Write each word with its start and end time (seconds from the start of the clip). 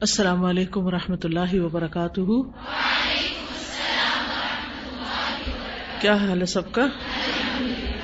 السلام 0.00 0.44
علیکم 0.44 0.84
و 0.84 0.90
رحمۃ 0.90 1.16
اللہ 1.24 1.54
وبرکاتہ۔ 1.54 2.20
کیا 6.00 6.14
حال 6.14 6.40
ہے 6.40 6.46
سب 6.46 6.72
کا؟ 6.72 6.82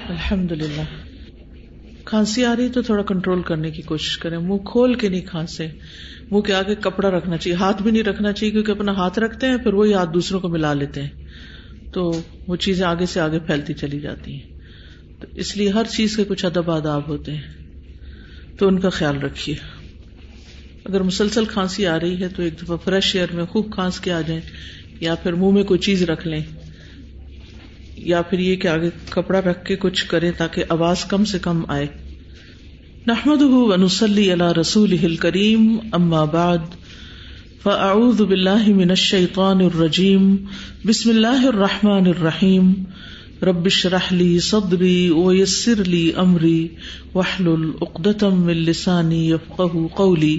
الحمد 0.08 0.52
للہ 0.52 0.82
کھانسی 2.04 2.44
آ 2.44 2.56
رہی 2.56 2.68
تو 2.68 2.82
تھوڑا 2.82 3.02
کنٹرول 3.02 3.42
کرنے 3.42 3.70
کی 3.70 3.82
کوشش 3.82 4.18
کریں۔ 4.18 4.38
منہ 4.38 4.56
کھول 4.56 4.94
کے 4.94 5.08
نہیں 5.08 5.20
کھانسے 5.20 5.68
منہ 6.30 6.40
کے 6.40 6.54
آگے 6.54 6.74
کپڑا 6.74 7.10
رکھنا 7.10 7.36
چاہیے۔ 7.36 7.56
ہاتھ 7.56 7.82
بھی 7.82 7.90
نہیں 7.90 8.02
رکھنا 8.02 8.32
چاہیے 8.32 8.52
کیونکہ 8.52 8.70
اپنا 8.70 8.92
ہاتھ 8.92 9.18
رکھتے 9.18 9.46
ہیں، 9.46 9.56
پھر 9.56 9.74
وہی 9.74 9.94
ہاتھ 9.94 10.10
دوسروں 10.14 10.40
کو 10.40 10.48
ملا 10.48 10.72
لیتے 10.72 11.02
ہیں۔ 11.02 11.10
تو 11.92 12.20
وہ 12.48 12.56
چیزیں 12.56 12.86
آگے 12.86 13.06
سے 13.06 13.20
آگے 13.20 13.38
پھیلتی 13.38 13.74
چلی 13.74 14.00
جاتی 14.00 14.34
ہیں۔ 14.34 14.58
تو 15.20 15.26
اس 15.34 15.56
لیے 15.56 15.70
ہر 15.70 15.84
چیز 15.84 16.16
کے 16.16 16.24
کچھ 16.24 16.44
ادب 16.44 16.70
آداب 16.70 17.08
ہوتے 17.08 17.32
ہیں۔ 17.32 17.42
تو 18.58 18.68
ان 18.68 18.80
کا 18.80 18.88
خیال 18.88 19.18
رکھیے۔ 19.20 19.73
اگر 20.84 21.02
مسلسل 21.02 21.44
کھانسی 21.44 21.86
آ 21.86 22.00
رہی 22.00 22.20
ہے 22.22 22.28
تو 22.28 22.42
ایک 22.42 22.62
دفعہ 22.62 22.76
فریش 22.84 23.16
ایئر 23.16 23.32
میں 23.32 23.44
خوب 23.44 23.72
کھانس 23.72 24.00
کے 24.00 24.12
آ 24.12 24.20
جائیں 24.20 24.40
یا 25.00 25.14
پھر 25.14 25.32
منہ 25.32 25.50
میں 25.50 25.62
کوئی 25.62 25.80
چیز 25.80 26.02
رکھ 26.02 26.26
لیں 26.26 26.40
یا 27.96 28.22
پھر 28.22 28.38
یہ 28.38 28.56
کہ 28.56 28.68
آگے 28.68 28.90
کپڑا 29.10 29.40
رکھ 29.40 29.64
کے 29.64 29.76
کچھ 29.76 30.04
کرے 30.06 30.30
تاکہ 30.30 30.64
آواز 30.68 31.04
کم 31.04 31.24
سے 31.24 31.38
کم 31.38 31.62
آئے۔ 31.68 31.86
نحمد 33.06 33.42
ونسلی 33.42 34.30
اللہ 34.32 34.52
رسول 34.52 35.16
کریم 35.16 35.78
اما 35.92 36.24
بعد، 36.24 36.74
فاعوذ 37.62 38.20
باللہ 38.20 38.68
من 38.68 38.90
الشیطان 38.90 39.60
الرجیم، 39.60 40.36
بسم 40.84 41.10
اللہ 41.10 41.46
الرحمن 41.46 42.06
الرحیم 42.06 42.72
ربش 43.42 43.86
رحلی 43.86 44.38
صدری 44.38 45.10
ویسر 45.10 45.84
لی 45.84 46.10
امری 46.16 46.68
وحلل 47.14 47.70
عقدتم 47.82 48.42
من 48.42 48.56
لسانی 48.56 49.30
یفقہ 49.30 49.86
قولی۔ 49.96 50.38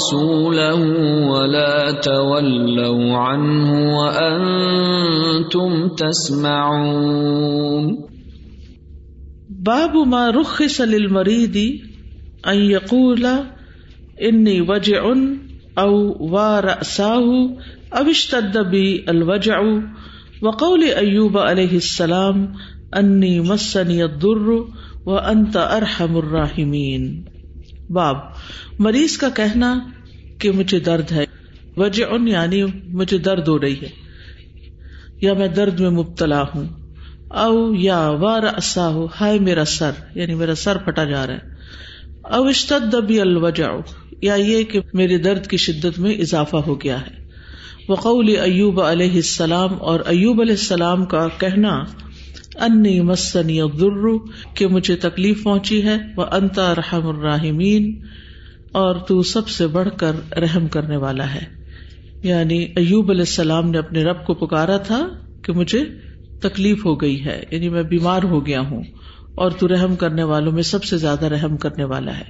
ورسوله 0.00 0.80
ولا 1.28 1.92
تولوا 1.92 3.16
عنه 3.16 3.70
وأنتم 3.98 5.88
تسمعون. 5.88 7.84
باب 9.48 9.96
ما 9.96 10.30
رخص 10.30 10.80
للمريض 10.80 11.56
ان 12.48 12.56
يقول 12.56 13.26
اني 14.22 14.60
وجع 14.60 15.14
او 15.78 16.16
ورأساه 16.32 17.50
او 17.92 18.10
اشتد 18.10 18.58
بي 18.58 19.04
الوجع 19.08 19.60
وقول 20.42 20.82
ایوب 20.96 21.38
علیہ 21.38 21.72
السلام 21.72 22.46
انی 22.92 23.40
مسنی 23.40 24.02
الضر 24.02 24.48
وانت 25.06 25.56
ارحم 25.56 26.16
الراحمین 26.16 27.29
باب 27.90 28.16
مریض 28.78 29.16
کا 29.18 29.28
کہنا 29.28 29.74
کہ 30.38 30.50
مجھے 30.50 30.78
درد 30.80 31.12
ہے، 31.12 31.24
وجع 31.76 32.06
یعنی 32.26 32.62
مجھے 32.88 33.18
درد 33.18 33.48
ہو 33.48 33.60
رہی 33.60 33.80
ہے، 33.82 33.88
یا 35.20 35.32
میں 35.32 35.48
درد 35.48 35.80
میں 35.80 35.90
مبتلا 35.90 36.42
ہوں، 36.42 36.66
او 37.36 37.74
یا 37.74 37.98
وار 38.20 38.42
اسا 38.42 38.88
ہو 38.88 39.06
ہائے 39.20 39.38
میرا 39.38 39.64
سر 39.64 39.90
یعنی 40.14 40.34
میرا 40.34 40.54
سر 40.54 40.78
پھٹا 40.78 41.04
جا 41.04 41.26
رہا 41.26 41.34
ہے، 41.34 42.34
او 42.34 42.44
اشتد 42.44 42.94
بی 43.06 43.20
الوجع، 43.20 43.68
یا 44.22 44.34
یہ 44.34 44.62
کہ 44.62 44.80
میرے 44.92 45.18
درد 45.18 45.46
کی 45.46 45.56
شدت 45.56 45.98
میں 45.98 46.14
اضافہ 46.14 46.56
ہو 46.56 46.80
گیا 46.80 47.00
ہے۔ 47.00 47.18
وقول 47.88 48.28
ایوب 48.40 48.80
علیہ 48.80 49.14
السلام 49.14 49.74
اور 49.80 50.00
ایوب 50.06 50.40
علیہ 50.40 50.52
السلام 50.52 51.04
کا 51.04 51.26
کہنا 51.38 51.78
انی 52.60 53.00
مسنی 53.00 53.60
الضر، 53.60 54.06
کہ 54.54 54.66
مجھے 54.66 54.96
تکلیف 54.96 55.42
پہنچی 55.44 55.82
ہے 55.84 55.96
وہ 56.16 56.24
انتا 56.32 56.74
رحم 56.74 57.06
الراحمین 57.06 58.00
اور 58.72 58.94
تو 58.94 59.22
سب 59.22 59.48
سے 59.48 59.66
بڑھ 59.66 59.88
کر 59.96 60.38
رحم 60.38 60.66
کرنے 60.68 60.96
والا 60.96 61.34
ہے۔ 61.34 61.44
یعنی 62.22 62.58
ایوب 62.76 63.10
علیہ 63.10 63.20
السلام 63.20 63.70
نے 63.70 63.78
اپنے 63.78 64.04
رب 64.04 64.24
کو 64.24 64.34
پکارا 64.34 64.76
تھا 64.76 65.08
کہ 65.42 65.52
مجھے 65.52 65.84
تکلیف 66.42 66.84
ہو 66.86 67.00
گئی 67.00 67.24
ہے 67.24 67.42
یعنی 67.50 67.68
میں 67.68 67.82
بیمار 67.82 68.22
ہو 68.22 68.46
گیا 68.46 68.60
ہوں، 68.60 68.82
اور 69.34 69.50
تو 69.50 69.68
رحم 69.68 69.96
کرنے 69.96 70.22
والوں 70.22 70.52
میں 70.52 70.62
سب 70.62 70.84
سے 70.84 70.96
زیادہ 70.96 71.26
رحم 71.26 71.56
کرنے 71.56 71.84
والا 71.84 72.18
ہے۔ 72.18 72.24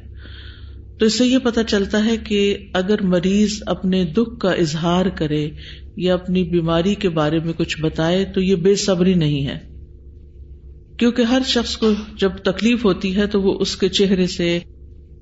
تو 0.98 1.06
اس 1.06 1.18
سے 1.18 1.26
یہ 1.26 1.38
پتا 1.38 1.64
چلتا 1.64 2.04
ہے 2.04 2.16
کہ 2.16 2.56
اگر 2.72 3.02
مریض 3.02 3.62
اپنے 3.66 4.04
دکھ 4.04 4.38
کا 4.40 4.50
اظہار 4.50 5.06
کرے 5.06 5.50
یا 5.96 6.14
اپنی 6.14 6.42
بیماری 6.44 6.94
کے 6.94 7.08
بارے 7.08 7.38
میں 7.38 7.52
کچھ 7.52 7.80
بتائے 7.80 8.24
تو 8.24 8.40
یہ 8.40 8.54
بے 8.54 8.74
صبری 8.74 9.14
نہیں 9.14 9.46
ہے۔ 9.46 9.69
کیونکہ 11.00 11.22
ہر 11.22 11.42
شخص 11.46 11.76
کو 11.76 11.90
جب 12.18 12.32
تکلیف 12.36 12.84
ہوتی 12.84 13.16
ہے 13.16 13.26
تو 13.26 13.42
وہ 13.42 13.58
اس 13.60 13.76
کے 13.76 13.88
چہرے 13.88 14.26
سے 14.26 14.60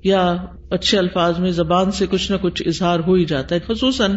یا 0.03 0.35
اچھے 0.71 0.97
الفاظ 0.97 1.39
میں 1.39 1.51
زبان 1.51 1.91
سے 1.91 2.05
کچھ 2.07 2.31
نہ 2.31 2.37
کچھ 2.37 2.63
اظہار 2.65 2.99
ہو 2.99 3.13
ہی 3.13 3.25
جاتا 3.25 3.55
ہے۔ 3.55 3.59
خصوصاً 3.67 4.15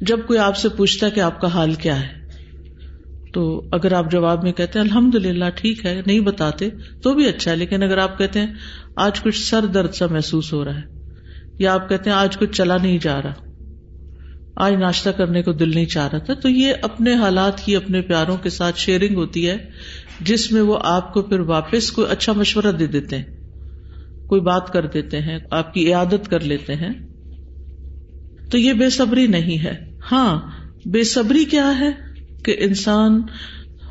جب 0.00 0.18
کوئی 0.26 0.38
آپ 0.38 0.56
سے 0.56 0.68
پوچھتا 0.68 1.06
ہے 1.06 1.10
کہ 1.10 1.20
آپ 1.20 1.40
کا 1.40 1.48
حال 1.48 1.74
کیا 1.74 2.00
ہے۔ 2.00 2.26
تو 3.34 3.68
اگر 3.72 3.92
آپ 3.92 4.10
جواب 4.10 4.42
میں 4.42 4.52
کہتے 4.52 4.78
ہیں 4.78 4.86
الحمد 4.86 5.14
للہ 5.14 5.50
ٹھیک 5.54 5.86
ہے، 5.86 6.02
نہیں 6.06 6.20
بتاتے 6.20 6.68
تو 7.02 7.14
بھی 7.14 7.28
اچھا 7.28 7.50
ہے، 7.50 7.56
لیکن 7.56 7.82
اگر 7.82 7.98
آپ 7.98 8.18
کہتے 8.18 8.40
ہیں، 8.40 8.52
آج 8.96 9.20
کچھ 9.20 9.40
سر 9.40 9.66
درد 9.66 9.92
سا 9.92 10.06
محسوس 10.10 10.52
ہو 10.52 10.64
رہا 10.64 10.76
ہے، 10.76 10.82
یا 11.58 11.74
آپ 11.74 11.88
کہتے 11.88 12.10
ہیں، 12.10 12.16
آج 12.16 12.36
کچھ 12.36 12.52
چلا 12.52 12.76
نہیں 12.82 12.98
جا 12.98 13.22
رہا۔ 13.22 13.45
آج 14.56 14.72
ناشتہ 14.72 15.10
کرنے 15.10 15.42
کو 15.42 15.52
دل 15.52 15.70
نہیں 15.70 15.84
چاہ 15.84 16.08
رہا 16.08 16.18
تھا، 16.18 16.34
تو 16.34 16.48
یہ 16.48 16.72
اپنے 16.82 17.14
حالات 17.14 17.64
کی، 17.64 17.76
اپنے 17.76 18.00
پیاروں 18.00 18.36
کے 18.36 18.50
ساتھ 18.50 18.78
شیئرنگ 18.78 19.16
ہوتی 19.16 19.48
ہے، 19.48 19.70
جس 20.20 20.52
میں 20.52 20.62
وہ 20.62 20.78
آپ 20.82 21.14
کو 21.14 21.22
پھر 21.22 21.40
واپس 21.40 21.92
کوئی 21.92 22.06
اچھا 22.10 22.32
مشورہ 22.32 22.72
دے 22.72 22.86
دیتے 22.86 23.18
ہیں، 23.18 23.24
کوئی 24.26 24.40
بات 24.40 24.72
کر 24.72 24.86
دیتے 24.86 25.20
ہیں، 25.20 25.38
آپ 25.50 25.74
کی 25.74 25.88
عیادت 25.88 26.28
کر 26.28 26.40
لیتے 26.40 26.74
ہیں۔ 26.74 26.90
تو 28.50 28.58
یہ 28.58 28.72
بے 28.72 28.90
صبری 28.90 29.26
نہیں 29.26 29.64
ہے۔ 29.64 29.92
ہاں 30.12 30.40
بے 30.84 31.04
صبری 31.04 31.44
کیا 31.44 31.78
ہے؟ 31.78 31.90
کہ 32.44 32.56
انسان 32.58 33.22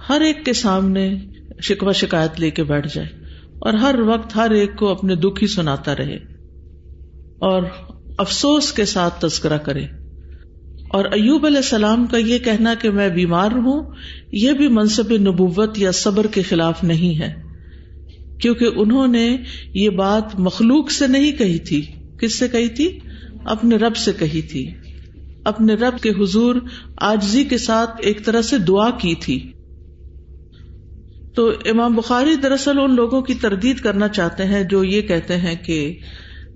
ہر 0.09 0.21
ایک 0.21 0.45
کے 0.45 0.53
سامنے 0.53 1.17
شکوہ 1.61 1.91
شکایت 1.91 2.39
لے 2.39 2.51
کے 2.51 2.63
بیٹھ 2.63 2.87
جائے 2.95 3.07
اور 3.53 3.73
ہر 3.73 3.99
وقت 3.99 4.35
ہر 4.35 4.51
ایک 4.51 4.75
کو 4.75 4.87
اپنے 4.87 5.15
دکھ 5.15 5.43
ہی 5.43 5.47
سناتا 5.47 5.95
رہے 5.95 6.15
اور 7.39 7.63
افسوس 8.17 8.73
کے 8.73 8.85
ساتھ 8.85 9.21
تذکرہ 9.21 9.57
کرے۔ 9.57 9.85
اور 10.87 11.05
ایوب 11.05 11.45
علیہ 11.45 11.57
السلام 11.57 12.05
کا 12.05 12.17
یہ 12.17 12.37
کہنا 12.37 12.73
کہ 12.81 12.89
میں 12.89 13.09
بیمار 13.09 13.51
ہوں، 13.51 13.91
یہ 14.31 14.51
بھی 14.51 14.67
منصب 14.67 15.11
نبوت 15.11 15.77
یا 15.77 15.91
صبر 15.91 16.27
کے 16.27 16.41
خلاف 16.41 16.83
نہیں 16.83 17.19
ہے۔ 17.19 17.45
کیونکہ 18.39 18.67
انہوں 18.75 19.07
نے 19.07 19.37
یہ 19.73 19.89
بات 19.89 20.39
مخلوق 20.39 20.91
سے 20.91 21.07
نہیں 21.07 21.31
کہی 21.31 21.59
تھی۔ 21.59 21.81
کس 22.19 22.39
سے 22.39 22.47
کہی 22.47 22.67
تھی؟ 22.67 22.99
اپنے 23.45 23.75
رب 23.75 23.95
سے 23.95 24.11
کہی 24.19 24.41
تھی۔ 24.41 24.71
اپنے 25.43 25.73
رب 25.73 25.99
کے 25.99 26.09
حضور 26.09 26.55
آجزی 26.97 27.43
کے 27.43 27.57
ساتھ 27.57 27.89
ایک 27.99 28.25
طرح 28.25 28.41
سے 28.41 28.57
دعا 28.57 28.89
کی 28.89 29.15
تھی۔ 29.15 29.51
تو 31.35 31.51
امام 31.65 31.95
بخاری 31.95 32.35
دراصل 32.35 32.79
ان 32.79 32.95
لوگوں 32.95 33.21
کی 33.21 33.33
تردید 33.33 33.77
کرنا 33.77 34.07
چاہتے 34.07 34.45
ہیں 34.45 34.63
جو 34.63 34.83
یہ 34.83 35.01
کہتے 35.01 35.37
ہیں 35.37 35.55
کہ 35.65 35.97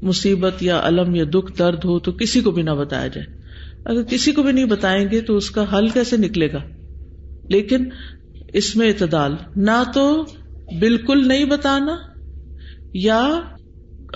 مصیبت 0.02 0.64
یا 0.64 0.82
علم 0.84 1.16
یا 1.16 1.24
دکھ 1.34 1.58
درد 1.60 1.86
ہو 1.86 2.00
تو 2.00 2.12
کسی 2.12 2.42
کو 2.42 2.52
بھی 2.52 2.62
نہ 2.62 2.72
بتایا 2.72 3.08
جائے۔ 3.08 3.39
اگر 3.86 4.04
کسی 4.04 4.32
کو 4.32 4.44
بھی 4.44 4.52
نہیں 4.52 4.66
بتائیں 4.66 5.08
گے 5.12 5.22
تو 5.22 5.36
اس 5.36 5.52
کا 5.52 5.78
حل 5.78 5.90
کیسے 5.90 6.18
نکلے 6.18 6.52
گا؟ 6.54 6.62
لیکن 7.50 7.90
اس 8.54 8.76
میں 8.76 8.88
اعتدال، 8.88 9.36
نہ 9.56 9.84
تو 9.94 10.26
بالکل 10.80 11.28
نہیں 11.28 11.46
بتانا 11.46 11.96
یا 12.94 13.42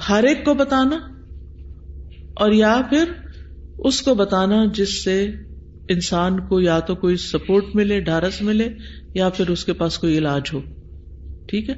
ہر 0.09 0.23
ایک 0.23 0.45
کو 0.45 0.53
بتانا 0.53 0.97
اور 2.33 2.51
یا 2.51 2.81
پھر 2.89 3.03
اس 3.79 4.01
کو 4.01 4.15
بتانا 4.15 4.65
جس 4.73 5.03
سے 5.03 5.31
انسان 5.89 6.47
کو 6.47 6.61
یا 6.61 6.79
تو 6.79 6.95
کوئی 6.95 7.15
سپورٹ 7.15 7.65
ملے، 7.73 7.99
ڈھارس 7.99 8.41
ملے 8.41 8.69
یا 9.13 9.29
پھر 9.29 9.49
اس 9.49 9.65
کے 9.65 9.73
پاس 9.73 9.97
کوئی 9.97 10.17
علاج 10.17 10.41
ہو۔ 10.53 10.61
ٹھیک 11.47 11.69
ہے؟ 11.69 11.75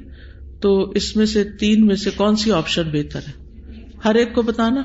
تو 0.60 0.90
اس 0.90 1.16
میں 1.16 1.26
سے، 1.26 1.44
تین 1.44 1.86
میں 1.86 1.96
سے 1.96 2.10
کون 2.10 2.36
سی 2.36 2.52
آپشن 2.52 2.82
بہتر 2.92 3.20
ہے؟ 3.28 3.62
ہر 4.04 4.14
ایک 4.14 4.34
کو 4.34 4.42
بتانا؟ 4.42 4.82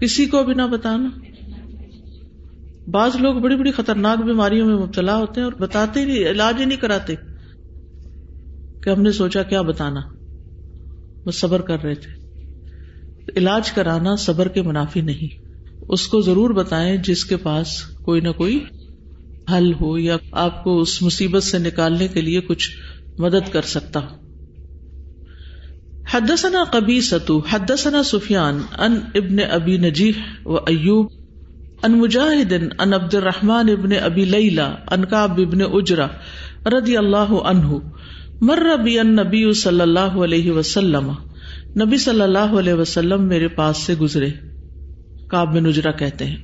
کسی 0.00 0.26
کو 0.26 0.44
بھی 0.44 0.54
نہ 0.54 0.62
بتانا۔ 0.62 1.08
بعض 2.86 3.16
لوگ 3.16 3.34
بڑی 3.34 3.56
بڑی 3.56 3.70
خطرناک 3.70 4.18
بیماریوں 4.18 4.66
میں 4.66 4.76
مبتلا 4.76 5.16
ہوتے 5.16 5.40
ہیں 5.40 5.44
اور 5.44 5.52
بتاتے 5.52 6.04
نہیں، 6.04 6.30
علاج 6.30 6.56
ہی 6.60 6.64
نہیں 6.64 6.78
کراتے 6.78 7.14
کہ 8.82 8.90
ہم 8.90 9.02
نے 9.02 9.12
سوچا 9.12 9.42
کیا 9.42 9.62
بتانا۔ 9.62 10.00
وہ 11.26 11.30
صبر 11.30 11.60
کر 11.60 11.82
رہے 11.82 11.94
تھے۔ 11.94 12.10
علاج 13.36 13.72
کرانا 13.72 14.16
صبر 14.16 14.48
کے 14.48 14.62
منافی 14.62 15.00
نہیں۔ 15.00 15.48
اس 15.88 16.06
کو 16.06 16.20
ضرور 16.20 16.50
بتائیں 16.50 16.96
جس 16.96 17.24
کے 17.24 17.36
پاس 17.36 17.84
کوئی 17.84 18.20
نہ 18.20 18.28
کوئی 18.28 18.64
حل 19.52 19.72
ہو 19.80 19.98
یا 19.98 20.16
آپ 20.32 20.64
کو 20.64 20.80
اس 20.80 21.02
مصیبت 21.02 21.42
سے 21.42 21.58
نکالنے 21.58 22.08
کے 22.08 22.20
لیے 22.20 22.40
کچھ 22.40 22.70
مدد 23.18 23.52
کر 23.52 23.62
سکتا 23.62 24.10
ہو۔ 24.10 24.27
حدثنا 26.08 26.62
قبی 26.64 26.98
حدثنا 27.50 28.02
سفیان 28.02 28.60
ان 28.78 28.98
ابن 29.14 29.38
ابی 29.50 29.76
نجیح 29.76 30.46
و 30.46 30.56
ایوب 30.66 31.06
ان 31.82 31.92
مجاہد 31.98 32.52
ان 32.52 32.92
عبد 32.94 33.14
الرحمان 33.14 33.68
ابن 33.68 33.92
ابی 34.02 34.24
لیلا 34.24 34.66
ان 34.90 35.04
کاب 35.04 35.40
ابن 35.40 35.60
اجرا 35.72 36.06
رضی 36.66 36.96
اللہ 36.96 37.32
عنہ، 37.44 37.78
مر 38.40 38.58
ربی 38.62 38.98
ان 38.98 39.14
نبی 39.16 39.52
صلی 39.52 39.80
اللہ 39.80 40.16
علیہ 40.24 40.52
وسلم، 40.52 41.10
نبی 41.76 41.96
صلی 41.96 42.22
اللہ 42.22 42.56
علیہ 42.58 42.74
وسلم 42.74 43.28
میرے 43.28 43.48
پاس 43.48 43.76
سے 43.76 43.94
گزرے 43.94 44.30
کاب 45.30 45.52
میں 45.52 45.60
نجرا 45.60 45.90
کہتے 45.92 46.24
ہیں۔ 46.24 46.36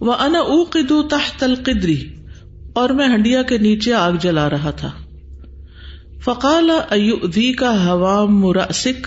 وہ 0.00 0.14
انا 0.20 0.38
اوقدو 0.48 1.02
تحت 1.08 1.42
القدری، 1.42 1.96
اور 2.72 2.90
میں 2.90 3.08
ہنڈیا 3.08 3.42
کے 3.42 3.58
نیچے 3.58 3.94
آگ 3.94 4.12
جلا 4.20 4.48
رہا 4.50 4.70
تھا۔ 4.70 4.90
فقال 6.24 6.70
ایودی 6.90 7.52
کا 7.52 7.86
ہوا 7.86 8.24
مراسک؟ 8.24 9.06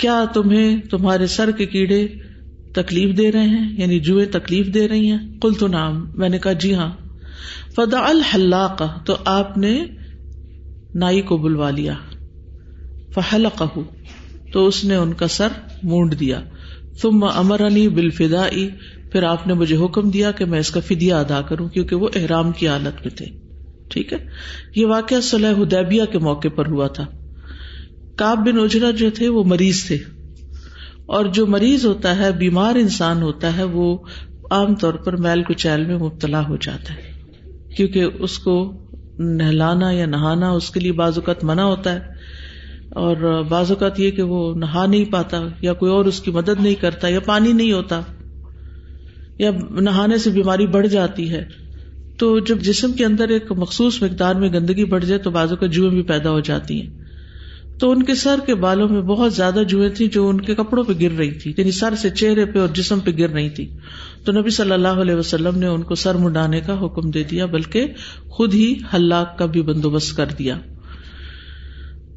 کیا 0.00 0.24
تمہیں 0.34 0.80
تمہارے 0.90 1.26
سر 1.26 1.50
کے 1.50 1.66
کیڑے 1.66 2.08
تکلیف 2.74 3.16
دے 3.16 3.32
رہے 3.32 3.46
ہیں؟ 3.46 3.80
یعنی 3.80 4.00
جوئیں 4.00 4.32
تکلیف 4.32 4.74
دے 4.74 4.88
رہی 4.88 5.10
ہیں؟ 5.10 5.40
کل 5.40 5.52
تو 5.54 5.66
نام 5.66 6.10
میں 6.14 6.28
نے 6.28 6.38
کہا 6.38 6.52
جی 6.52 6.74
ہاں. 6.74 6.92
فدا 7.76 8.08
الحلاق، 8.08 8.82
تو 9.06 9.16
آپ 9.24 9.58
نے 9.58 9.84
نائی 10.94 11.20
کو 11.20 11.36
بلوا 11.36 11.70
لیا۔ 11.70 11.94
فہل 13.14 13.46
تو 14.52 14.66
اس 14.66 14.84
نے 14.84 14.96
ان 14.96 15.12
کا 15.12 15.28
سر 15.28 15.48
مونڈ 15.82 16.20
دیا۔ 16.20 16.40
تم 17.02 17.24
امرانی 17.24 17.88
بالفدا 17.88 18.46
پھر 19.12 19.22
آپ 19.22 19.46
نے 19.46 19.54
مجھے 19.54 19.76
حکم 19.76 20.10
دیا 20.10 20.30
کہ 20.30 20.44
میں 20.44 20.58
اس 20.58 20.70
کا 20.70 20.80
فدیا 20.80 21.20
ادا 21.20 21.40
کروں، 21.40 21.68
کیونکہ 21.68 21.96
وہ 21.96 22.08
احرام 22.16 22.52
کی 22.52 22.68
حالت 22.68 23.06
میں 23.06 23.16
تھے۔ 23.16 23.41
ٹھیک 23.92 24.12
ہے؟ 24.12 24.18
یہ 24.76 24.86
واقعہ 24.86 25.20
صلاح 25.20 25.52
حدیبیہ 25.52 26.02
کے 26.12 26.18
موقع 26.18 26.48
پر 26.54 26.66
ہوا 26.66 26.88
تھا۔ 26.88 27.06
کاب 28.16 28.38
بن 28.38 28.58
اجرا 28.58 28.90
جو 28.90 29.10
تھے، 29.10 29.28
وہ 29.28 29.44
مریض 29.44 29.84
تھے۔ 29.84 29.98
اور 31.06 31.24
جو 31.24 31.46
مریض 31.46 31.86
ہوتا 31.86 32.16
ہے، 32.16 32.32
بیمار 32.32 32.74
انسان 32.74 33.22
ہوتا 33.22 33.56
ہے، 33.56 33.64
وہ 33.64 33.98
عام 34.50 34.74
طور 34.74 34.94
پر 34.94 35.16
میل 35.16 35.42
کچیل 35.42 35.84
میں 35.84 35.98
مبتلا 35.98 36.48
ہو 36.48 36.56
جاتا 36.56 36.94
ہے۔ 36.94 37.12
کیونکہ 37.76 38.06
اس 38.18 38.38
کو 38.38 38.72
نہلانا 39.18 39.90
یا 39.90 40.06
نہانا، 40.06 40.50
اس 40.50 40.70
کے 40.70 40.80
لیے 40.80 40.92
بعض 40.92 41.12
اوقات 41.16 41.44
منع 41.44 41.62
ہوتا 41.62 41.92
ہے۔ 41.92 42.00
اور 42.90 43.42
بعض 43.48 43.70
اوقات 43.70 44.00
یہ 44.00 44.10
کہ 44.10 44.22
وہ 44.22 44.54
نہا 44.54 44.86
نہیں 44.86 45.04
پاتا 45.04 45.42
یا 45.60 45.72
کوئی 45.72 45.92
اور 45.92 46.04
اس 46.04 46.20
کی 46.20 46.30
مدد 46.30 46.60
نہیں 46.60 46.74
کرتا 46.74 47.08
یا 47.08 47.20
پانی 47.20 47.52
نہیں 47.52 47.72
ہوتا۔ 47.72 48.00
یا 49.38 49.50
نہانے 49.70 50.18
سے 50.18 50.30
بیماری 50.30 50.66
بڑھ 50.66 50.86
جاتی 50.86 51.30
ہے۔ 51.30 51.61
تو 52.22 52.38
جب 52.38 52.58
جسم 52.60 52.92
کے 52.92 53.04
اندر 53.04 53.28
ایک 53.28 53.52
مخصوص 53.52 54.02
مقدار 54.02 54.34
میں 54.34 54.48
گندگی 54.48 54.84
بڑھ 54.84 55.04
جائے 55.04 55.20
تو 55.20 55.30
بازو 55.30 55.56
کا 55.56 55.66
جوئیں 55.66 55.90
بھی 55.90 56.02
پیدا 56.02 56.30
ہو 56.30 56.40
جاتی 56.40 56.80
ہیں۔ 56.80 56.90
تو 57.78 57.90
ان 57.90 58.02
کے 58.02 58.14
سر 58.14 58.40
کے 58.46 58.54
بالوں 58.54 58.88
میں 58.88 59.02
بہت 59.02 59.34
زیادہ 59.34 59.62
جوئیں 59.68 59.90
تھی 59.90 60.08
جو 60.08 60.28
ان 60.28 60.40
کے 60.40 60.54
کپڑوں 60.54 60.84
پہ 60.84 60.92
گر 61.00 61.10
رہی 61.10 61.30
تھی 61.30 61.54
یعنی 61.56 61.70
سر 61.70 61.94
سے 61.94 62.10
چہرے 62.10 62.44
پہ 62.44 62.58
اور 62.58 62.68
جسم 62.68 63.00
پہ 63.00 63.10
گر 63.18 63.28
رہی 63.28 63.48
تھی۔ 63.50 63.68
تو 64.24 64.32
نبی 64.32 64.50
صلی 64.50 64.72
اللہ 64.72 64.88
علیہ 64.88 65.14
وسلم 65.14 65.58
نے 65.58 65.66
ان 65.66 65.82
کو 65.82 65.94
سر 65.94 66.14
منڈانے 66.14 66.60
کا 66.60 66.84
حکم 66.84 67.10
دے 67.10 67.22
دیا، 67.22 67.46
بلکہ 67.46 67.86
خود 68.28 68.54
ہی 68.54 68.74
ہلاک 68.94 69.38
کا 69.38 69.46
بھی 69.46 69.62
بندوبست 69.62 70.16
کر 70.16 70.26
دیا۔ 70.38 70.58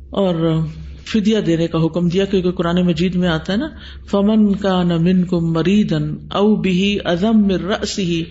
اور 0.10 0.60
فدیا 1.06 1.40
دینے 1.46 1.68
کا 1.68 1.78
حکم 1.86 2.07
دیا، 2.10 2.25
کیونکہ 2.25 2.52
قرآن 2.52 2.81
مجید 2.86 3.16
میں 3.16 3.28
آتا 3.28 3.54
ہے 3.54 3.57
نا، 3.57 3.68
فمن 4.12 4.54
کا 4.56 4.84
نمن 4.84 5.24
کو 5.24 5.40
مریدن 5.42 6.16
او 6.31 6.56
بھی 6.56 6.98
ازم 7.06 7.50
رسی 7.50 8.24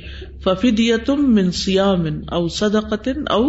ففدیا 0.44 0.96
تم 1.06 1.34
من 1.34 1.50
سیامن 1.50 2.20
او 2.28 2.48
صدقتن 2.48 3.22
او 3.30 3.44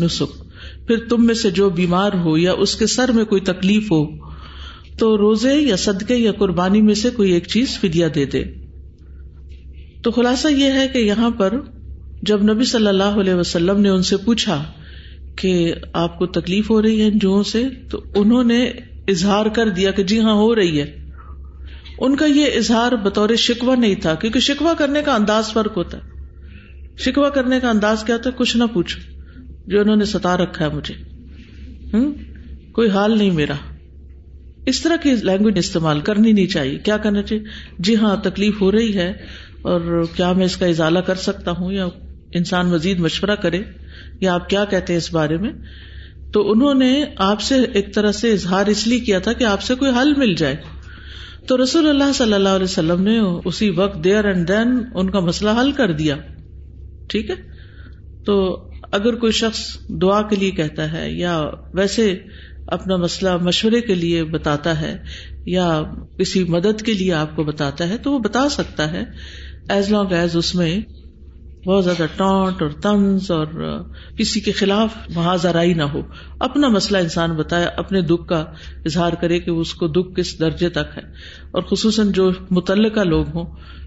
نسخ 0.00 0.42
پھر 0.86 0.96
تم 1.08 1.26
میں 1.26 1.34
سے 1.34 1.50
جو 1.50 1.70
بیمار 1.70 2.12
ہو 2.24 2.36
یا 2.38 2.52
اس 2.52 2.74
کے 2.74 2.86
سر 2.86 3.12
میں 3.12 3.24
کوئی 3.24 3.40
تکلیف 3.40 3.92
ہو، 3.92 4.04
تو 4.98 5.16
روزے 5.18 5.54
یا 5.54 5.76
صدقے 5.76 6.16
یا 6.16 6.32
قربانی 6.32 6.82
میں 6.82 6.94
سے 6.94 7.10
کوئی 7.10 7.32
ایک 7.32 7.46
چیز 7.46 7.78
فدیا 7.78 8.08
دے 8.14 8.24
دے۔ 8.24 8.44
تو 10.02 10.10
خلاصہ 10.10 10.48
یہ 10.48 10.72
ہے 10.72 10.88
کہ 10.88 10.98
یہاں 10.98 11.30
پر 11.30 11.54
جب 12.22 12.42
نبی 12.42 12.64
صلی 12.64 12.86
اللہ 12.86 13.20
علیہ 13.20 13.34
وسلم 13.34 13.80
نے 13.80 13.88
ان 13.88 14.02
سے 14.02 14.16
پوچھا 14.16 14.62
کہ 15.36 15.74
آپ 15.92 16.18
کو 16.18 16.26
تکلیف 16.26 16.70
ہو 16.70 16.82
رہی 16.82 17.02
ہے 17.02 17.10
جو 17.10 17.42
سے، 17.42 17.62
تو 17.90 18.02
انہوں 18.14 18.44
نے 18.44 18.64
اظہار 19.08 19.46
کر 19.46 19.68
دیا 19.68 19.90
کہ 19.90 20.02
جی 20.02 20.20
ہاں 20.20 20.34
ہو 20.34 20.54
رہی 20.54 20.80
ہے۔ 20.80 21.10
ان 21.98 22.16
کا 22.16 22.26
یہ 22.26 22.44
اظہار 22.56 22.92
بطور 22.92 23.34
شکوا 23.34 23.74
نہیں 23.74 23.94
تھا، 23.94 24.14
کیونکہ 24.14 24.40
شکوا 24.40 24.74
کرنے 24.74 25.02
کا 25.02 25.14
انداز 25.14 25.52
فرق 25.52 25.76
ہوتا 25.76 25.98
ہے۔ 25.98 26.02
شکوا 26.98 27.28
کرنے 27.28 27.60
کا 27.60 27.70
انداز 27.70 28.04
کیا 28.04 28.14
ہوتا 28.14 28.30
ہے؟ 28.30 28.34
کچھ 28.38 28.56
نہ 28.56 28.64
پوچھو، 28.74 29.20
جو 29.66 29.80
انہوں 29.80 29.96
نے 29.96 30.04
ستا 30.04 30.36
رکھا 30.36 30.64
ہے 30.64 30.76
مجھے۔ 30.76 30.94
ہوں 31.92 32.12
کوئی 32.72 32.90
حال 32.90 33.18
نہیں 33.18 33.30
میرا۔ 33.30 33.54
اس 34.66 34.80
طرح 34.80 34.96
کی 34.96 35.10
لینگویج 35.10 35.58
استعمال 35.58 36.00
کرنی 36.00 36.32
نہیں 36.32 36.46
چاہیے۔ 36.46 36.78
کیا 36.78 36.96
کرنا 36.96 37.22
چاہیے؟ 37.22 37.42
جی 37.78 37.96
ہاں 37.96 38.16
تکلیف 38.16 38.60
ہو 38.60 38.72
رہی 38.72 38.94
ہے 38.94 39.12
اور 39.62 40.02
کیا 40.16 40.32
میں 40.32 40.44
اس 40.44 40.56
کا 40.56 40.66
اضالہ 40.66 40.98
کر 40.98 41.14
سکتا 41.14 41.50
ہوں 41.50 41.72
یا 41.72 41.86
انسان 42.32 42.66
مزید 42.66 42.98
مشورہ 42.98 43.34
کرے 43.34 43.62
یا 44.20 44.34
آپ 44.34 44.48
کیا 44.48 44.64
کہتے 44.64 44.92
ہیں 44.92 44.98
اس 44.98 45.14
بارے 45.14 45.36
میں، 45.36 45.52
تو 46.32 46.52
انہوں 46.52 46.74
نے 46.74 47.04
آپ 47.16 47.40
سے 47.40 47.54
ایک 47.72 47.94
طرح 47.94 48.12
سے 48.12 48.32
اظہار 48.32 48.66
اس 48.66 48.86
لیے 48.86 49.00
کیا 49.00 49.18
تھا 49.18 49.32
کہ 49.32 49.44
آپ 49.44 49.62
سے 49.62 49.74
کوئی 49.74 49.90
حل 50.00 50.14
مل 50.16 50.34
جائے۔ 50.34 50.56
تو 51.46 51.62
رسول 51.62 51.88
اللہ 51.88 52.12
صلی 52.14 52.32
اللہ 52.32 52.48
علیہ 52.48 52.64
وسلم 52.64 53.02
نے 53.02 53.18
اسی 53.44 53.70
وقت 53.70 54.04
دیر 54.04 54.24
اینڈ 54.24 54.48
دین 54.48 54.82
ان 54.94 55.10
کا 55.10 55.20
مسئلہ 55.20 55.50
حل 55.60 55.72
کر 55.72 55.92
دیا۔ 55.92 56.16
ٹھیک 57.08 57.30
ہے؟ 57.30 57.34
تو 58.24 58.66
اگر 58.92 59.14
کوئی 59.14 59.32
شخص 59.32 59.76
دعا 59.88 60.22
کے 60.22 60.36
لیے 60.36 60.50
کہتا 60.50 60.92
ہے 60.92 61.12
یا 61.12 61.44
ویسے 61.74 62.18
اپنا 62.66 62.96
مسئلہ 62.96 63.36
مشورے 63.36 63.80
کے 63.80 63.94
لیے 63.94 64.24
بتاتا 64.24 64.80
ہے 64.80 64.98
یا 65.46 65.82
کسی 66.18 66.44
مدد 66.44 66.82
کے 66.82 66.92
لیے 66.92 67.12
آپ 67.12 67.36
کو 67.36 67.44
بتاتا 67.44 67.88
ہے 67.88 67.98
تو 67.98 68.12
وہ 68.12 68.18
بتا 68.18 68.48
سکتا 68.48 68.92
ہے۔ 68.92 69.04
ایز 69.68 69.90
لانگ 69.90 70.12
ایز 70.12 70.36
اس 70.36 70.54
میں 70.54 70.80
بہت 71.66 71.84
زیادہ 71.84 72.06
ٹانٹ 72.16 72.62
اور 72.62 72.70
تنز 72.70 73.30
اور 73.30 73.46
کسی 74.18 74.40
کے 74.40 74.52
خلاف 74.52 75.18
آرائی 75.18 75.74
نہ 75.74 75.82
ہو۔ 75.82 76.00
اپنا 76.40 76.68
مسئلہ 76.68 76.98
انسان 76.98 77.36
بتائے 77.36 77.66
اپنے 77.76 78.00
دکھ 78.00 78.28
کا 78.28 78.44
اظہار 78.84 79.12
کرے 79.12 79.40
کہ 79.40 79.50
اس 79.50 79.74
کو 79.74 79.88
دکھ 79.88 80.20
کس 80.20 80.40
درجے 80.40 80.68
تک 80.68 80.98
ہے۔ 80.98 81.02
اور 81.50 81.62
خصوصاً 81.62 82.12
جو 82.12 82.30
متعلقہ 82.50 83.00
لوگ 83.00 83.28
ہوں، 83.28 83.44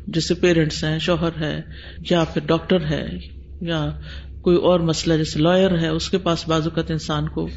جیسے 0.07 0.33
پیرنٹس 0.33 0.83
ہیں، 0.83 0.99
شوہر 0.99 1.29
ہے، 1.39 1.61
یا 2.09 2.23
پھر 2.23 2.41
ڈاکٹر 2.45 2.85
ہے، 2.85 3.07
یا 3.61 3.89
کوئی 4.41 4.57
اور 4.57 4.79
مسئلہ، 4.79 5.13
جیسے 5.13 5.39
لائر 5.39 5.77
ہے، 5.77 5.87
اس 5.87 6.09
کے 6.09 6.17
پاس 6.17 6.47
بازوقت 6.47 6.91
انسان 6.91 7.27
کو 7.27 7.49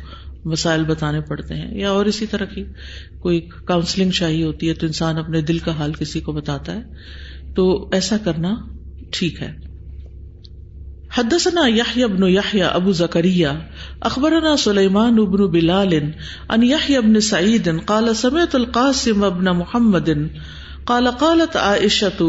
مسائل 0.44 0.84
بتانے 0.84 1.20
پڑتے 1.20 1.54
ہیں، 1.54 1.78
یا 1.78 1.90
اور 1.90 2.06
اسی 2.06 2.26
طرح 2.26 2.44
کی 2.44 2.64
کوئی 3.18 3.48
کاؤنسلنگ 3.66 4.10
چاہیے 4.10 4.44
ہوتی 4.44 4.68
ہے 4.68 4.74
تو 4.74 4.86
انسان 4.86 5.18
اپنے 5.18 5.40
دل 5.40 5.58
کا 5.58 5.78
حال 5.78 5.92
کسی 5.92 6.20
کو 6.20 6.32
بتاتا 6.32 6.74
ہے، 6.74 6.82
تو 7.54 7.90
ایسا 7.92 8.16
کرنا 8.24 8.54
ٹھیک 9.12 9.42
ہے۔ 9.42 9.71
حدثنا 11.12 11.62
يحيى 11.68 12.06
بن 12.06 12.22
يحيى 12.28 12.64
ابو 12.64 12.92
زكريا 12.92 13.50
اخبرنا 14.02 14.56
سليمان 14.56 15.16
بن 15.24 15.46
بلال 15.46 15.94
ان 16.50 16.62
يحيى 16.62 17.00
بن 17.00 17.20
سعيد 17.20 17.68
قال 17.86 18.16
سمعت 18.16 18.54
القاسم 18.54 19.28
بن 19.30 19.50
محمد، 19.56 20.08
قال 20.86 21.08
قالت 21.08 21.56
عائشة 21.56 22.28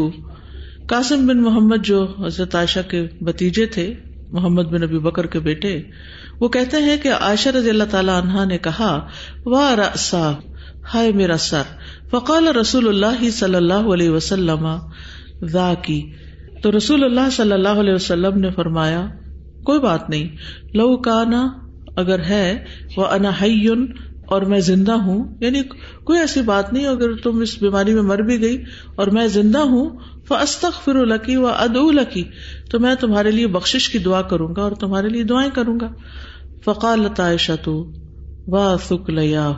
قاسم 0.88 1.26
بن 1.26 1.40
محمد 1.42 1.84
جو 1.84 2.00
حضرت 2.24 2.54
عائشہ 2.54 2.80
کے 2.90 3.00
بتیجے 3.20 3.66
تھے، 3.66 3.86
محمد 4.32 4.70
بن 4.72 4.82
ابی 4.82 4.98
بکر 4.98 5.26
کے 5.26 5.40
بیٹے، 5.40 5.72
وہ 6.40 6.48
کہتے 6.48 6.82
ہیں 6.82 6.96
کہ 7.02 7.12
عائشہ 7.12 7.48
رضی 7.48 7.70
اللہ 7.70 7.90
تعالی 7.90 8.10
عنہا 8.10 8.44
نے 8.44 8.58
کہا، 8.58 8.90
وا 9.46 9.64
رسا 9.76 10.30
ہائے 10.94 11.12
میرا 11.12 11.36
سر، 11.36 11.72
فقال 12.10 12.48
رسول 12.56 12.88
اللہ 12.88 13.30
صلی 13.30 13.54
اللہ 13.54 13.90
علیہ 13.94 14.10
وسلم 14.10 14.66
ذا 15.52 15.72
کی 15.82 16.00
تو 16.64 16.76
رسول 16.76 17.04
اللہ 17.04 17.30
صلی 17.32 17.52
اللہ 17.52 17.68
علیہ 17.68 17.94
وسلم 17.94 18.38
نے 18.38 18.50
فرمایا، 18.50 19.06
کوئی 19.64 19.80
بات 19.80 20.10
نہیں، 20.10 20.28
لو 20.74 20.96
کانا 20.96 21.48
اگر 21.96 22.18
ہے، 22.18 22.64
وہ 22.96 23.06
انحین 23.06 23.86
اور 24.26 24.42
میں 24.42 24.60
زندہ 24.60 24.92
ہوں۔ 24.92 25.36
یعنی 25.40 25.62
کوئی 26.04 26.18
ایسی 26.18 26.42
بات 26.42 26.72
نہیں، 26.72 26.86
اگر 26.86 27.14
تم 27.14 27.40
اس 27.40 27.62
بیماری 27.62 27.94
میں 27.94 28.02
مر 28.02 28.18
بھی 28.18 28.40
گئی 28.40 28.62
اور 28.94 29.06
میں 29.06 29.26
زندہ 29.26 29.58
ہوں 29.58 29.90
فاستخ 30.28 30.84
فر 30.84 30.96
الکی 30.96 31.36
و 31.36 31.46
اد 31.46 31.76
الکی 31.76 32.22
تو 32.70 32.80
میں 32.80 32.94
تمہارے 32.94 33.30
لیے 33.30 33.46
بخش 33.46 33.88
کی 33.88 33.98
دعا 33.98 34.22
کروں 34.22 34.54
گا 34.56 34.62
اور 34.62 34.72
تمہارے 34.72 35.08
لیے 35.08 35.22
دعائیں 35.22 35.50
کروں 35.54 35.80
گا۔ 35.80 35.88
فقال 36.64 37.06
عائشہ 37.18 37.52
تو 37.62 37.90
واہ 38.46 38.76
سک 38.76 39.10
لیا 39.10 39.52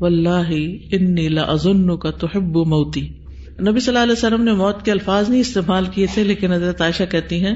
و 0.00 0.06
اللہ 0.06 0.50
ان 0.90 1.38
ازن 1.38 1.96
کا 1.96 2.10
تو 2.10 2.64
موتی۔ 2.64 3.21
نبی 3.60 3.80
صلی 3.80 3.88
اللہ 3.88 4.02
علیہ 4.02 4.12
وسلم 4.12 4.44
نے 4.44 4.52
موت 4.52 4.84
کے 4.84 4.92
الفاظ 4.92 5.28
نہیں 5.28 5.40
استعمال 5.40 5.86
کیے 5.86 6.06
تھے، 6.14 6.24
لیکن 6.24 6.52
حضرت 6.52 6.80
عائشہ 6.80 7.02
کہتی 7.10 7.44
ہیں، 7.44 7.54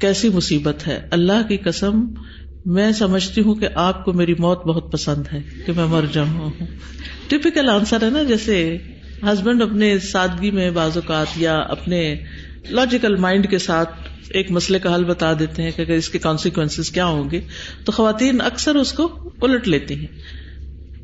کیسی 0.00 0.28
مصیبت 0.28 0.86
ہے؟ 0.86 1.00
اللہ 1.10 1.48
کی 1.48 1.56
قسم، 1.56 2.04
میں 2.64 2.92
سمجھتی 2.92 3.40
ہوں 3.40 3.54
کہ 3.54 3.68
آپ 3.74 4.04
کو 4.04 4.12
میری 4.12 4.34
موت 4.38 4.64
بہت 4.66 4.92
پسند 4.92 5.24
ہے، 5.32 5.40
کہ 5.66 5.72
میں 5.76 5.86
مر 5.86 6.04
جاؤں 6.12 6.50
ٹپیکل 7.28 7.68
آنسر 7.68 8.04
ہے 8.04 8.10
نا، 8.10 8.22
جیسے 8.22 8.76
ہسبینڈ 9.22 9.62
اپنے 9.62 9.98
سادگی 9.98 10.50
میں 10.50 10.70
بعض 10.70 10.96
اوقات 10.96 11.26
یا 11.36 11.56
اپنے 11.56 12.02
لاجیکل 12.70 13.16
مائنڈ 13.16 13.50
کے 13.50 13.58
ساتھ 13.58 14.08
ایک 14.30 14.50
مسئلے 14.50 14.78
کا 14.78 14.94
حل 14.94 15.04
بتا 15.04 15.32
دیتے 15.32 15.62
ہیں 15.62 15.70
کہ 15.76 15.82
اگر 15.82 15.94
اس 15.94 16.08
کے 16.08 16.18
کانسیکوینس 16.18 16.90
کیا 16.90 17.04
ہوں 17.04 17.30
گے، 17.30 17.40
تو 17.84 17.92
خواتین 17.92 18.40
اکثر 18.40 18.74
اس 18.74 18.92
کو 18.92 19.30
الٹ 19.42 19.68
لیتی 19.68 19.94
ہیں۔ 19.94 20.39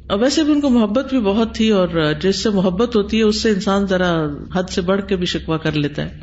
اور 0.08 0.18
ویسے 0.18 0.42
بھی 0.42 0.52
ان 0.52 0.60
کو 0.60 0.70
محبت 0.70 1.10
بھی 1.10 1.20
بہت 1.20 1.54
تھی 1.54 1.70
اور 1.70 1.88
جس 2.20 2.42
سے 2.42 2.50
محبت 2.50 2.96
ہوتی 2.96 3.18
ہے، 3.18 3.22
اس 3.22 3.42
سے 3.42 3.50
انسان 3.50 3.86
ذرا 3.86 4.26
حد 4.54 4.70
سے 4.70 4.80
بڑھ 4.80 5.00
کے 5.08 5.16
بھی 5.16 5.26
شکوا 5.26 5.56
کر 5.56 5.72
لیتا 5.72 6.02
ہے۔ 6.02 6.18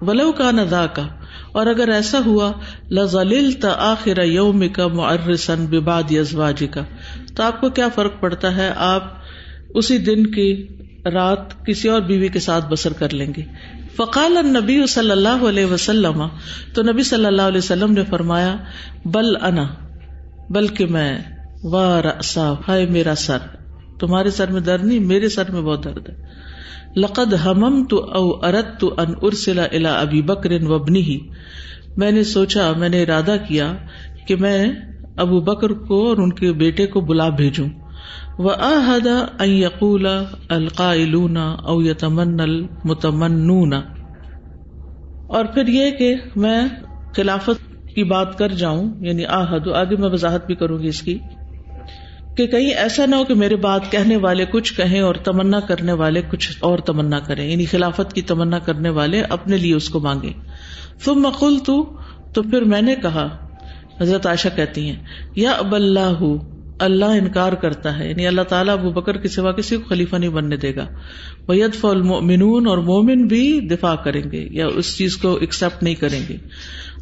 ولو 0.00 0.32
کا 0.32 0.50
ندا 0.50 0.86
کا 0.86 1.06
اور 1.52 1.66
اگر 1.66 1.88
ایسا 1.88 2.18
ہوا 2.26 2.52
لزل 2.90 3.50
آخر 3.78 4.24
یوم 4.24 4.68
کا 4.68 4.86
مرسن 4.86 5.66
بباد 5.66 6.12
یزواجی 6.12 6.66
کا 6.66 6.80
تو 7.36 7.42
آپ 7.42 7.60
کو 7.60 7.70
کیا 7.70 7.88
فرق 7.88 8.20
پڑتا 8.20 8.56
ہے؟ 8.56 8.72
آپ 8.76 9.04
اسی 9.74 9.98
دن 9.98 10.26
کی 10.26 10.68
رات 11.04 11.66
کسی 11.66 11.88
اور 11.88 12.00
بیوی 12.00 12.28
کے 12.28 12.40
ساتھ 12.40 12.68
بسر 12.68 12.92
کر 12.92 13.14
لیں 13.14 13.32
گے۔ 13.36 13.42
فقال 13.96 14.32
نبی 14.32 14.86
صلی 14.86 15.10
اللہ 15.10 15.48
علیہ 15.48 15.64
وسلم، 15.64 16.22
تو 16.74 16.82
نبی 16.82 17.02
صلی 17.02 17.26
اللہ 17.26 17.42
علیہ 17.42 17.58
وسلم 17.58 17.92
نے 17.92 18.04
فرمایا، 18.04 18.56
بل 19.04 19.36
انا 19.36 19.66
بلکہ 20.50 20.86
میں 20.86 21.18
ہائے 22.68 22.86
میرا 22.86 23.14
سر۔ 23.14 23.38
تمہارے 24.00 24.30
سر 24.30 24.50
میں 24.50 24.60
درد 24.60 24.84
نہیں، 24.84 25.00
میرے 25.00 25.28
سر 25.28 25.50
میں 25.50 25.62
بہت 25.62 25.84
درد 25.84 26.08
ہے۔ 26.08 26.14
لقد 26.96 27.34
ہمم 27.44 27.84
تو 27.84 27.96
او 28.04 28.46
ارت 28.46 28.80
تو 28.80 28.94
ان 28.98 29.14
ارسلا 29.22 29.64
الا 29.72 30.00
ابی 30.00 30.22
بکر 30.22 30.50
وبنی 30.62 31.02
ہی 31.02 31.18
میں 31.96 32.10
نے 32.10 32.22
سوچا، 32.22 32.72
میں 32.76 32.88
نے 32.88 33.02
ارادہ 33.02 33.36
کیا 33.48 33.74
کہ 34.28 34.36
میں 34.36 34.72
ابو 35.16 35.40
بکر 35.40 35.68
کو 35.68 36.08
اور 36.08 36.16
ان 36.16 36.32
کے 36.32 36.52
بیٹے 36.52 36.86
کو 36.86 37.00
بلا 37.00 37.28
بھیجوں۔ 37.28 37.68
و 38.38 38.50
احدا 38.50 39.44
یقول 39.44 40.06
القائلون 40.48 41.36
او 41.36 41.82
یتمن 41.82 42.40
المتمنون۔ 42.40 43.72
اور 45.26 45.44
پھر 45.44 45.66
یہ 45.66 45.90
کہ 45.90 46.14
میں 46.36 46.68
خلافت 47.16 47.88
کی 47.94 48.04
بات 48.04 48.38
کر 48.38 48.48
جاؤں 48.48 48.92
یعنی 49.00 49.24
آحد 49.24 49.68
آگے 49.74 49.96
میں 49.96 50.10
وضاحت 50.10 50.46
بھی 50.46 50.54
کروں 50.54 50.78
گی 50.78 50.88
اس 50.88 51.02
کی۔ 51.02 51.18
کہ 52.36 52.46
کہیں 52.46 52.70
ایسا 52.70 53.06
نہ 53.06 53.14
ہو 53.14 53.24
کہ 53.24 53.34
میرے 53.34 53.56
بات 53.56 53.92
کہنے 53.92 54.16
والے 54.16 54.44
کچھ 54.44 54.74
کہیں 54.74 55.00
اور 55.00 55.14
تمنا 55.14 55.60
کرنے 55.60 55.92
والے 55.92 56.22
کچھ 56.30 56.50
اور 56.60 56.78
تمنا 56.78 57.18
کریں 57.18 57.50
یعنی 57.50 57.64
خلافت 57.64 58.12
کی 58.12 58.22
تمنا 58.22 58.58
کرنے 58.58 58.88
والے 58.88 59.22
اپنے 59.22 59.56
لیے 59.56 59.74
اس 59.74 59.88
کو 59.88 60.00
مانگے 60.00 60.32
تم 61.04 61.14
مقول 61.14 61.58
تو 61.58 61.96
تو 62.34 62.42
پھر 62.42 62.62
میں 62.62 62.82
نے 62.82 62.94
کہا، 63.02 63.28
حضرت 64.00 64.26
عائشہ 64.26 64.48
کہتی 64.56 64.90
ہیں، 64.90 64.96
یا 65.36 65.50
اب 65.50 65.74
اللہ 65.74 66.22
اللہ 66.78 67.04
انکار 67.04 67.52
کرتا 67.52 67.98
ہے 67.98 68.10
یعنی 68.10 68.26
اللہ 68.26 68.42
تعالیٰ 68.42 68.72
ابو 68.72 68.90
بکر 68.90 69.16
کے 69.16 69.28
سوا 69.28 69.52
کسی 69.52 69.76
کو 69.76 69.82
خلیفہ 69.88 70.16
نہیں 70.16 70.30
بننے 70.30 70.56
دے 70.56 70.76
گا۔ 70.76 70.86
وہ 71.48 71.56
یدف 71.56 71.84
اور 71.84 72.76
مومن 72.76 73.26
بھی 73.26 73.60
دفاع 73.60 73.94
کریں 73.94 74.22
گے 74.32 74.48
یا 74.50 74.66
اس 74.66 74.96
چیز 74.98 75.16
کو 75.16 75.34
ایکسپٹ 75.34 75.82
نہیں 75.82 75.94
کریں 75.94 76.20
گے۔ 76.28 76.36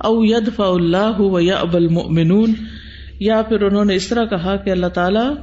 او 0.00 0.24
ید 0.24 0.50
اللہ 0.58 1.20
و 1.20 1.40
یا 1.40 1.56
اب 1.56 1.76
المنون 1.76 2.54
یا 3.20 3.42
پھر 3.42 3.62
انہوں 3.62 3.84
نے 3.84 3.94
اس 3.94 4.06
طرح 4.08 4.24
کہا 4.24 4.56
کہ 4.56 4.70
اللہ 4.70 4.86
تعالیٰ 4.86 5.34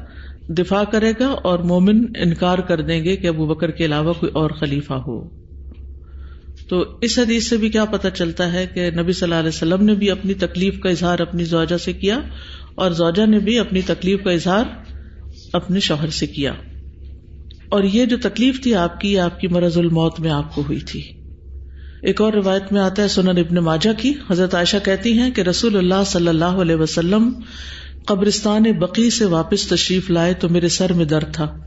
دفاع 0.50 0.84
کرے 0.84 1.14
گا 1.20 1.28
اور 1.28 1.60
مومن 1.60 2.04
انکار 2.16 2.58
کر 2.58 2.82
دیں 2.82 3.04
گے 3.04 3.16
کہ 3.16 3.28
ابو 3.28 3.46
بکر 3.46 3.72
کے 3.72 3.86
علاوہ 3.86 4.14
کوئی 4.14 4.32
اور 4.32 4.50
خلیفہ 4.50 4.94
ہو۔ 4.94 5.30
تو 6.70 6.86
اس 7.02 7.20
حدیث 7.20 7.50
سے 7.50 7.58
بھی 7.58 7.70
کیا 7.70 7.86
پتا 7.86 8.10
چلتا 8.10 8.54
ہے 8.54 8.68
کہ 8.74 8.92
نبی 8.92 9.12
صلی 9.12 9.26
اللہ 9.26 9.36
علیہ 9.36 9.48
وسلم 9.48 9.84
نے 9.84 9.94
بھی 9.94 10.12
اپنی 10.12 10.34
تکلیف 10.34 10.80
کا 10.80 10.90
اظہار 10.90 11.20
اپنی 11.20 11.44
زوجہ 11.44 11.78
سے 11.78 11.94
کیا 11.94 12.20
اور 12.76 12.92
زوجہ 12.92 13.26
نے 13.26 13.40
بھی 13.40 13.60
اپنی 13.60 13.82
تکلیف 13.82 14.24
کا 14.24 14.32
اظہار 14.32 14.64
اپنے 15.54 15.80
شوہر 15.80 16.08
سے 16.08 16.28
کیا۔ 16.28 16.54
اور 17.70 17.84
یہ 17.84 18.06
جو 18.06 18.18
تکلیف 18.22 18.64
تھی 18.64 18.76
آپ 18.76 19.02
کی 19.02 19.20
آپ 19.20 19.40
کی 19.40 19.48
مرض 19.48 19.78
الموت 19.78 20.20
میں 20.20 20.32
آپ 20.32 20.56
کو 20.56 20.62
ہوئی 20.62 20.80
تھی۔ 20.80 21.17
ایک 22.02 22.22
اور 22.22 22.34
روایت 22.34 22.72
میں 22.72 22.82
آتا 22.82 23.04
ہے 23.04 23.08
سنن 23.08 23.28
ابن 23.28 23.56
ماجہ 23.56 23.90
کی۔ 23.98 24.14
حضرت 24.32 24.56
عائشہ 24.56 24.78
کہتی 24.86 25.20
ہیں 25.20 25.32
کہ 25.32 25.42
رسول 25.42 25.78
اللہ 25.78 26.04
صلی 26.06 26.28
اللہ 26.28 26.46
علیہ 26.46 26.76
وسلم 26.76 27.32
قبرستان 28.06 28.64
بقی 28.64 29.10
سے 29.10 29.26
واپس 29.26 29.68
تشریف 29.68 30.10
لائے 30.10 30.34
تو 30.34 30.50
میرے 30.50 30.68
سر 30.68 30.94
میں 30.94 31.06
درد 31.06 31.34
تھا۔ 31.34 31.58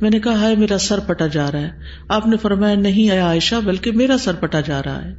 میں 0.00 0.10
نے 0.10 0.20
کہا 0.20 0.40
ہے 0.40 0.56
میرا 0.56 0.78
سر 0.78 1.00
پٹا 1.00 1.26
جا 1.26 1.52
رہا 1.52 1.60
ہے۔ 1.60 1.70
آپ 2.08 2.26
نے 2.26 2.36
فرمایا، 2.36 2.74
نہیں 2.74 3.10
آیا 3.10 3.26
عائشہ، 3.26 3.54
بلکہ 3.64 3.92
میرا 3.92 4.18
سر 4.18 4.34
پٹا 4.34 4.60
جا 4.60 4.82
رہا 4.82 5.04
ہے۔ 5.04 5.14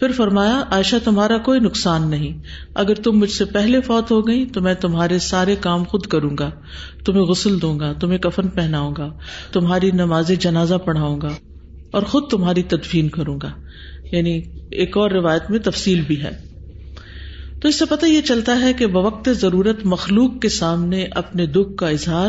پھر 0.00 0.12
فرمایا، 0.12 0.64
عائشہ، 0.70 0.96
تمہارا 1.04 1.38
کوئی 1.38 1.60
نقصان 1.60 2.10
نہیں۔ 2.10 2.42
اگر 2.74 2.94
تم 2.94 3.12
مجھ 3.12 3.30
سے 3.30 3.44
پہلے 3.44 3.80
فوت 3.80 4.10
ہو 4.10 4.26
گئی 4.26 4.46
تو 4.46 4.60
میں 4.60 4.74
تمہارے 4.74 5.18
سارے 5.18 5.56
کام 5.56 5.84
خود 5.84 6.06
کروں 6.06 6.38
گا۔ 6.38 6.50
تمہیں 7.04 7.22
غسل 7.22 7.62
دوں 7.62 7.80
گا، 7.80 7.92
تمہیں 7.92 8.18
کفن 8.18 8.48
پہناؤں 8.48 8.94
گا، 8.98 9.12
تمہاری 9.52 9.90
نماز 9.90 10.28
جنازہ 10.28 10.74
پڑھاؤں 10.74 11.20
گا 11.20 11.30
اور 11.92 12.02
خود 12.02 12.30
تمہاری 12.30 12.62
تدفین 12.62 13.08
کروں 13.08 13.38
گا۔ 13.42 13.63
یعنی 14.16 14.42
ایک 14.70 14.96
اور 14.96 15.10
روایت 15.10 15.50
میں 15.50 15.58
تفصیل 15.58 16.00
بھی 16.00 16.22
ہے۔ 16.22 16.30
تو 17.60 17.68
اس 17.68 17.78
سے 17.78 17.84
پتہ 17.84 18.06
یہ 18.06 18.20
چلتا 18.20 18.60
ہے 18.60 18.72
کہ 18.72 18.86
بوقت 18.86 19.28
ضرورت 19.28 19.76
مخلوق 19.84 20.40
کے 20.42 20.48
سامنے 20.48 21.04
اپنے 21.10 21.46
دکھ 21.46 21.76
کا 21.76 21.88
اظہار 21.88 22.28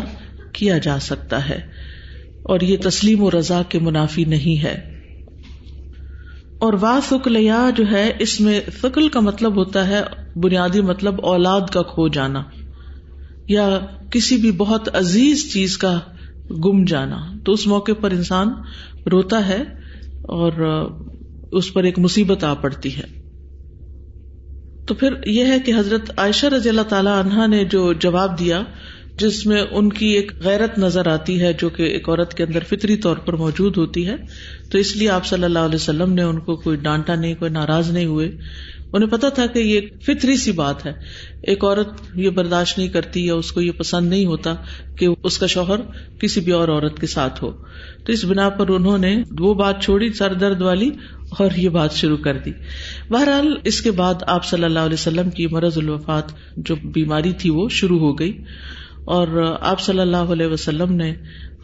کیا 0.52 0.78
جا 0.78 0.98
سکتا 0.98 1.48
ہے 1.48 1.60
اور 2.42 2.60
یہ 2.60 2.76
تسلیم 2.82 3.22
و 3.22 3.30
رضا 3.30 3.62
کے 3.68 3.78
منافی 3.78 4.24
نہیں 4.24 4.62
ہے۔ 4.62 4.96
اور 6.58 6.72
وا 6.80 7.00
فکلیا 7.02 7.70
جو 7.76 7.84
ہے، 7.90 8.12
اس 8.18 8.40
میں 8.40 8.60
فکل 8.80 9.08
کا 9.08 9.20
مطلب 9.20 9.56
ہوتا 9.56 9.88
ہے 9.88 10.02
بنیادی 10.36 10.80
مطلب 10.80 11.26
اولاد 11.26 11.60
کا 11.72 11.82
کھو 11.82 12.08
جانا 12.08 12.42
یا 13.48 13.78
کسی 14.10 14.36
بھی 14.36 14.52
بہت 14.52 14.96
عزیز 14.96 15.52
چیز 15.52 15.78
کا 15.78 16.00
گم 16.50 16.84
جانا۔ 16.84 17.32
تو 17.44 17.52
اس 17.52 17.66
موقع 17.66 17.92
پر 18.00 18.10
انسان 18.10 18.48
روتا 19.12 19.48
ہے 19.48 19.62
اور 20.22 20.52
اس 21.56 21.72
پر 21.72 21.84
ایک 21.84 21.98
مصیبت 21.98 22.44
آ 22.44 22.54
پڑتی 22.54 22.96
ہے۔ 22.96 23.26
تو 24.86 24.94
پھر 24.94 25.14
یہ 25.26 25.44
ہے 25.44 25.60
کہ 25.60 25.72
حضرت 25.78 26.10
عائشہ 26.16 26.46
رضی 26.46 26.68
اللہ 26.68 26.82
تعالی 26.82 27.10
عنہا 27.12 27.46
نے 27.46 27.64
جو 27.64 27.92
جواب 27.92 28.38
دیا، 28.38 28.62
جس 29.18 29.46
میں 29.46 29.62
ان 29.70 29.88
کی 29.88 30.06
ایک 30.06 30.32
غیرت 30.44 30.78
نظر 30.78 31.06
آتی 31.06 31.40
ہے، 31.40 31.52
جو 31.52 31.68
کہ 31.68 31.82
ایک 31.82 32.08
عورت 32.08 32.34
کے 32.34 32.42
اندر 32.42 32.58
فطری 32.68 32.96
طور 32.96 33.16
پر 33.16 33.32
موجود 33.32 33.76
ہوتی 33.76 34.06
ہے۔ 34.06 34.16
تو 34.70 34.78
اس 34.78 34.96
لیے 34.96 35.10
آپ 35.10 35.26
صلی 35.26 35.44
اللہ 35.44 35.58
علیہ 35.58 35.74
وسلم 35.74 36.12
نے 36.12 36.22
ان 36.22 36.40
کو 36.40 36.56
کوئی 36.56 36.76
ڈانٹا 36.76 37.14
نہیں، 37.14 37.34
کوئی 37.34 37.50
ناراض 37.50 37.90
نہیں 37.90 38.06
ہوئے۔ 38.06 38.38
انہیں 38.92 39.10
پتا 39.10 39.28
تھا 39.28 39.46
کہ 39.46 39.58
یہ 39.58 39.80
فطری 40.02 40.36
سی 40.36 40.52
بات 40.52 40.86
ہے۔ 40.86 40.92
ایک 41.42 41.64
عورت 41.64 41.88
یہ 42.14 42.30
برداشت 42.30 42.78
نہیں 42.78 42.88
کرتی 42.88 43.26
یا 43.26 43.34
اس 43.34 43.52
کو 43.52 43.60
یہ 43.60 43.72
پسند 43.72 44.08
نہیں 44.08 44.26
ہوتا 44.26 44.54
کہ 44.98 45.08
اس 45.24 45.38
کا 45.38 45.46
شوہر 45.46 45.80
کسی 46.20 46.40
بھی 46.40 46.52
اور 46.52 46.68
عورت 46.68 47.00
کے 47.00 47.06
ساتھ 47.06 47.44
ہو۔ 47.44 47.50
تو 48.06 48.12
اس 48.12 48.24
بنا 48.24 48.48
پر 48.48 48.68
انہوں 48.68 48.98
نے 48.98 49.22
وہ 49.38 49.54
بات 49.54 49.82
چھوڑی، 49.82 50.12
سر 50.12 50.32
درد 50.34 50.62
والی، 50.62 50.90
اور 51.38 51.50
یہ 51.56 51.68
بات 51.68 51.92
شروع 51.92 52.16
کر 52.16 52.38
دی۔ 52.38 52.52
بہرحال، 53.10 53.54
اس 53.64 53.80
کے 53.80 53.90
بعد 53.90 54.14
آپ 54.26 54.44
صلی 54.44 54.64
اللہ 54.64 54.78
علیہ 54.78 54.94
وسلم 54.94 55.30
کی 55.30 55.46
مرض 55.46 55.78
الوفات 55.78 56.24
جو 56.56 56.74
بیماری 56.74 57.32
تھی 57.32 57.50
وہ 57.50 57.68
شروع 57.68 57.98
ہو 57.98 58.18
گئی۔ 58.18 58.42
اور 59.04 59.56
آپ 59.60 59.80
صلی 59.80 60.00
اللہ 60.00 60.16
علیہ 60.16 60.46
وسلم 60.46 60.92
نے 60.92 61.14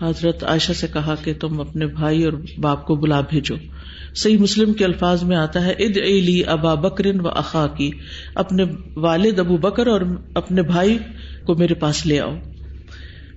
حضرت 0.00 0.44
عائشہ 0.44 0.72
سے 0.72 0.86
کہا 0.92 1.14
کہ 1.24 1.34
تم 1.40 1.60
اپنے 1.60 1.86
بھائی 1.86 2.24
اور 2.24 2.32
باپ 2.58 2.86
کو 2.86 2.94
بلا 2.94 3.20
بھیجو۔ 3.20 3.54
صحیح 4.14 4.38
مسلم 4.38 4.72
کے 4.72 4.84
الفاظ 4.84 5.22
میں 5.22 5.36
آتا 5.36 5.64
ہے 5.64 5.72
اد 5.72 5.96
علی 5.96 6.44
ابا 6.44 6.74
بکرن 6.74 7.20
و 7.20 7.28
اخا 7.28 7.66
کی، 7.66 7.90
اپنے 8.34 8.64
والد 8.96 9.38
ابو 9.38 9.56
بکر 9.56 9.86
اور 9.86 10.00
اپنے 10.34 10.62
بھائی 10.62 10.98
کو 11.46 11.54
میرے 11.54 11.74
پاس 11.74 12.06
لے 12.06 12.20
آؤ۔ 12.20 12.34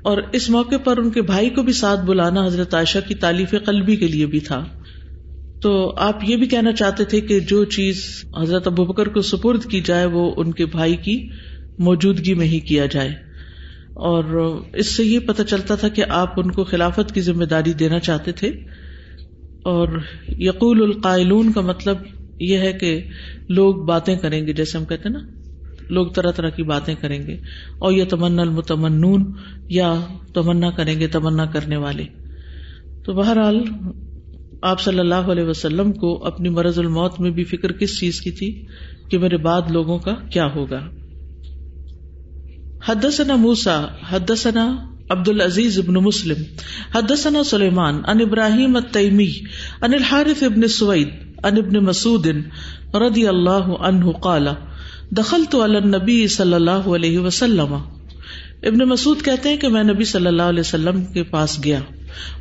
اور 0.01 0.21
اس 0.31 0.49
موقع 0.49 0.75
پر 0.83 0.97
ان 0.97 1.09
کے 1.09 1.21
بھائی 1.21 1.49
کو 1.49 1.63
بھی 1.63 1.73
ساتھ 1.73 2.05
بلانا 2.05 2.45
حضرت 2.45 2.73
عائشہ 2.73 2.97
کی 3.07 3.15
تعلیف 3.15 3.55
قلبی 3.65 3.95
کے 3.95 4.07
لیے 4.07 4.25
بھی 4.25 4.39
تھا۔ 4.39 4.65
تو 5.61 5.93
آپ 5.97 6.19
یہ 6.23 6.37
بھی 6.37 6.47
کہنا 6.47 6.71
چاہتے 6.71 7.03
تھے 7.03 7.21
کہ 7.21 7.39
جو 7.39 7.63
چیز 7.63 8.25
حضرت 8.41 8.67
ابو 8.67 8.85
بکر 8.85 9.07
کو 9.07 9.21
سپرد 9.21 9.65
کی 9.65 9.81
جائے، 9.81 10.05
وہ 10.05 10.33
ان 10.37 10.51
کے 10.51 10.65
بھائی 10.65 10.95
کی 10.95 11.29
موجودگی 11.79 12.33
میں 12.33 12.45
ہی 12.45 12.59
کیا 12.59 12.85
جائے۔ 12.85 13.09
اور 13.93 14.23
اس 14.73 14.87
سے 14.87 15.03
یہ 15.03 15.19
پتہ 15.19 15.43
چلتا 15.43 15.75
تھا 15.75 15.87
کہ 15.87 16.03
آپ 16.09 16.39
ان 16.39 16.51
کو 16.51 16.63
خلافت 16.63 17.13
کی 17.13 17.21
ذمہ 17.21 17.45
داری 17.45 17.73
دینا 17.73 17.99
چاہتے 17.99 18.31
تھے۔ 18.31 18.51
اور 19.65 19.87
یقول 20.27 20.83
القائلون 20.83 21.51
کا 21.51 21.61
مطلب 21.61 21.97
یہ 22.39 22.57
ہے 22.57 22.73
کہ 22.73 23.03
لوگ 23.49 23.75
باتیں 23.75 24.15
کریں 24.15 24.47
گے، 24.47 24.53
جیسے 24.53 24.77
ہم 24.77 24.85
کہتے 24.85 25.09
ہیں 25.09 25.15
نا، 25.15 25.27
لوگ 25.89 26.07
طرح 26.07 26.31
طرح 26.31 26.49
کی 26.49 26.63
باتیں 26.63 26.95
کریں 26.95 27.27
گے۔ 27.27 27.33
اور 27.79 27.91
یہ 27.91 28.03
تمنا 28.03 28.41
المتمنون 28.41 29.31
یا 29.69 29.99
تمنا 30.33 30.69
کریں 30.69 30.99
گے، 30.99 31.07
تمنا 31.07 31.45
کرنے 31.45 31.77
والے۔ 31.77 32.05
تو 33.05 33.13
بہرحال 33.13 33.63
آپ 34.61 34.81
صلی 34.81 34.99
اللہ 34.99 35.15
علیہ 35.15 35.43
وسلم 35.43 35.91
کو 35.91 36.25
اپنی 36.25 36.49
مرض 36.49 36.79
الموت 36.79 37.19
میں 37.19 37.31
بھی 37.31 37.43
فکر 37.43 37.71
کس 37.71 37.99
چیز 37.99 38.21
کی 38.21 38.31
تھی 38.31 38.65
کہ 39.09 39.17
میرے 39.17 39.37
بعد 39.37 39.61
لوگوں 39.69 39.99
کا 39.99 40.13
کیا 40.31 40.45
ہوگا؟ 40.55 40.89
حدثنا 42.85 43.35
موسا 43.35 43.85
حدثنا 44.09 44.94
عبد 45.09 45.29
العزیز 45.29 45.79
ابن 45.79 45.93
مسلم، 45.93 46.43
حدثنا 46.95 47.43
سلیمان 47.43 48.01
ان 48.07 48.21
ابراہیم 48.21 48.75
التیمی 48.75 49.31
ان 49.81 49.93
الحارث 49.93 50.43
ابن 50.43 50.67
سوید 50.67 51.09
ان 51.43 51.57
ابن 51.57 51.85
مسعود 51.85 52.27
رضی 52.93 53.27
اللہ 53.27 53.73
عنہ 53.79 54.11
قال 54.11 54.47
دخلت 55.11 55.55
علی 55.55 55.75
النبی 55.75 56.27
صلی 56.27 56.53
اللہ 56.53 56.71
علیہ 56.71 57.19
وسلم۔ 57.19 57.73
ابن 58.63 58.89
مسعود 58.89 59.21
کہتے 59.21 59.49
ہیں 59.49 59.57
کہ 59.57 59.67
میں 59.67 59.83
نبی 59.83 60.03
صلی 60.03 60.27
اللہ 60.27 60.41
علیہ 60.41 60.59
وسلم 60.59 61.05
کے 61.05 61.23
پاس 61.23 61.63
گیا۔ 61.63 61.79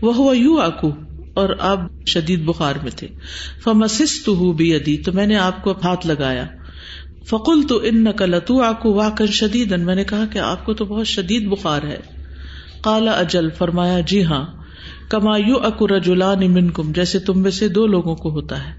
وہ 0.00 0.14
ہوا 0.14 0.36
یو 0.36 0.58
آکو 0.58 0.92
اور 1.34 1.48
آپ 1.58 1.80
شدید 2.06 2.44
بخار 2.44 2.74
میں 2.82 2.90
تھے۔ 2.96 3.08
فمسست 3.64 4.28
بھی 4.28 4.98
تو 4.98 5.12
میں 5.12 5.26
نے 5.26 5.36
آپ 5.36 5.64
کو 5.64 5.70
ہاتھ 5.84 6.06
لگایا۔ 6.06 6.46
فقل 7.26 7.62
تو 7.68 7.80
ان 7.84 8.04
نقلتو 8.04 8.62
آکو 8.62 8.92
واقع 8.92 9.24
شدید 9.24 9.72
میں 9.72 9.94
نے 9.94 10.04
کہا 10.04 10.24
کہ 10.32 10.38
آپ 10.38 10.64
کو 10.64 10.74
تو 10.74 10.84
بہت 10.84 11.06
شدید 11.06 11.48
بخار 11.48 11.82
ہے۔ 11.82 12.13
کالا 12.84 13.10
اجل، 13.10 13.50
فرمایا 13.50 14.00
جی 14.00 14.24
ہاں۔ 14.24 14.44
کما 15.08 15.36
یو 15.36 15.56
اکو 15.56 15.88
رجولان 15.88 16.70
کم 16.70 16.92
جیسے 16.92 17.18
تم 17.18 17.42
میں 17.42 17.50
سے 17.50 17.68
دو 17.68 17.86
لوگوں 17.86 18.14
کو 18.14 18.30
ہوتا 18.30 18.58
ہے۔ 18.58 18.72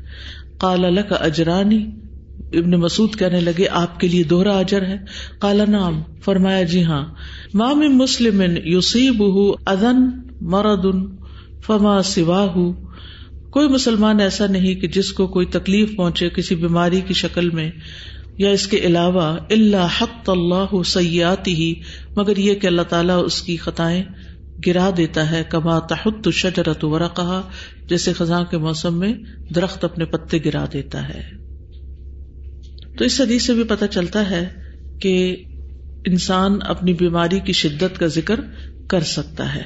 کالا 0.58 0.90
لک 0.90 1.14
اجرانی۔ 1.20 1.86
ابن 2.54 2.72
مسعود 2.72 3.16
کہنے 3.16 3.40
لگے، 3.40 3.68
آپ 3.72 4.00
کے 4.00 4.08
لیے 4.08 4.24
دوہرا 4.24 4.58
اجر 4.58 4.82
ہے۔ 4.82 4.98
کالا 5.40 5.64
نام 5.68 6.02
فرمایا 6.26 6.64
جی 6.64 6.84
ہاں۔ 6.84 7.06
مام 7.54 7.80
مسلم 7.80 8.42
یوسیب 8.66 9.24
ادن 9.66 10.10
مرد 10.42 10.86
فما 11.68 12.02
سوا 12.02 12.48
کوئی 13.50 13.68
مسلمان 13.70 14.20
ایسا 14.20 14.48
نہیں 14.48 14.76
کہ 14.76 14.88
جس 14.88 15.14
کو 15.14 15.28
کوئی 15.28 15.46
تکلیف 15.46 15.96
پہنچے 15.96 16.30
کسی 16.30 16.56
بیماری 16.56 17.02
کی 17.02 17.14
شکل 17.14 17.50
میں۔ 17.50 17.72
یا 18.38 18.50
اس 18.50 18.68
کے 18.68 18.78
علاوہ 18.78 19.38
اللہ 19.52 19.88
حق 20.02 20.30
اللہ 20.30 20.84
سیاتی 20.84 21.54
ہی 21.54 21.74
مگر 22.16 22.38
یہ 22.38 22.56
کہ 22.56 22.68
اللہ 22.68 22.82
تعالیٰ 22.82 23.26
اس 23.26 23.42
کی 23.42 23.58
خطائیں 23.58 24.04
گرا 24.68 24.90
دیتا 24.98 25.32
ہے، 25.32 25.44
کما 25.50 25.80
تحت 25.80 26.30
شجرت 26.34 26.86
ورا 26.86 27.08
کہا 27.08 27.50
جیسے 27.90 28.14
خزاں 28.14 28.44
کے 28.44 28.58
موسم 28.58 29.00
میں 29.00 29.14
درخت 29.56 29.84
اپنے 29.84 30.06
پتے 30.06 30.38
گرا 30.46 30.66
دیتا 30.74 31.10
ہے۔ 31.10 31.24
تو 32.98 33.06
اس 33.06 33.22
حدیث 33.22 33.46
سے 33.46 33.54
بھی 33.54 33.64
پتہ 33.64 33.86
چلتا 33.86 34.30
ہے 34.30 34.50
کہ 35.02 35.44
انسان 36.06 36.60
اپنی 36.62 36.94
بیماری 36.94 37.40
کی 37.40 37.54
شدت 37.54 38.00
کا 38.00 38.08
ذکر 38.08 38.40
کر 38.88 39.02
سکتا 39.02 39.56
ہے۔ 39.56 39.64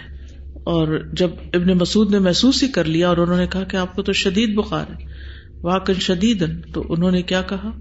اور 0.53 1.09
جب 1.13 1.29
ابن 1.53 1.67
مسعود 1.67 2.11
نے 2.11 2.19
محسوس 2.19 2.63
ہی 2.63 2.67
کر 2.67 2.85
لیا 2.85 3.07
اور 3.09 3.17
انہوں 3.17 3.37
نے 3.37 3.47
کہا 3.47 3.63
کہ 3.63 3.77
آپ 3.77 3.95
کو 3.95 4.01
تو 4.01 4.13
شدید 4.13 4.55
بخار 4.55 4.85
ہے 4.89 5.05
واقع 5.61 5.91
شدید 5.99 6.43
تو 6.73 6.83
انہوں 6.89 7.11
نے 7.11 7.21
کیا 7.21 7.41
کہا؟ 7.41 7.71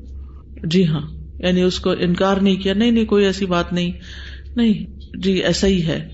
جی 0.65 0.87
ہاں 0.87 1.19
یعنی 1.38 1.62
اس 1.62 1.81
کو 1.81 1.91
انکار 1.91 2.37
نہیں 2.37 2.57
کیا، 2.57 2.75
نہیں 2.75 2.91
نہیں، 2.91 3.05
کوئی 3.05 3.25
ایسی 3.25 3.47
بات 3.47 3.73
نہیں 3.73 3.93
نہیں 4.57 5.00
جی 5.19 5.33
ایسا 5.33 5.67
ہی 5.67 5.87
ہے۔ 5.87 6.09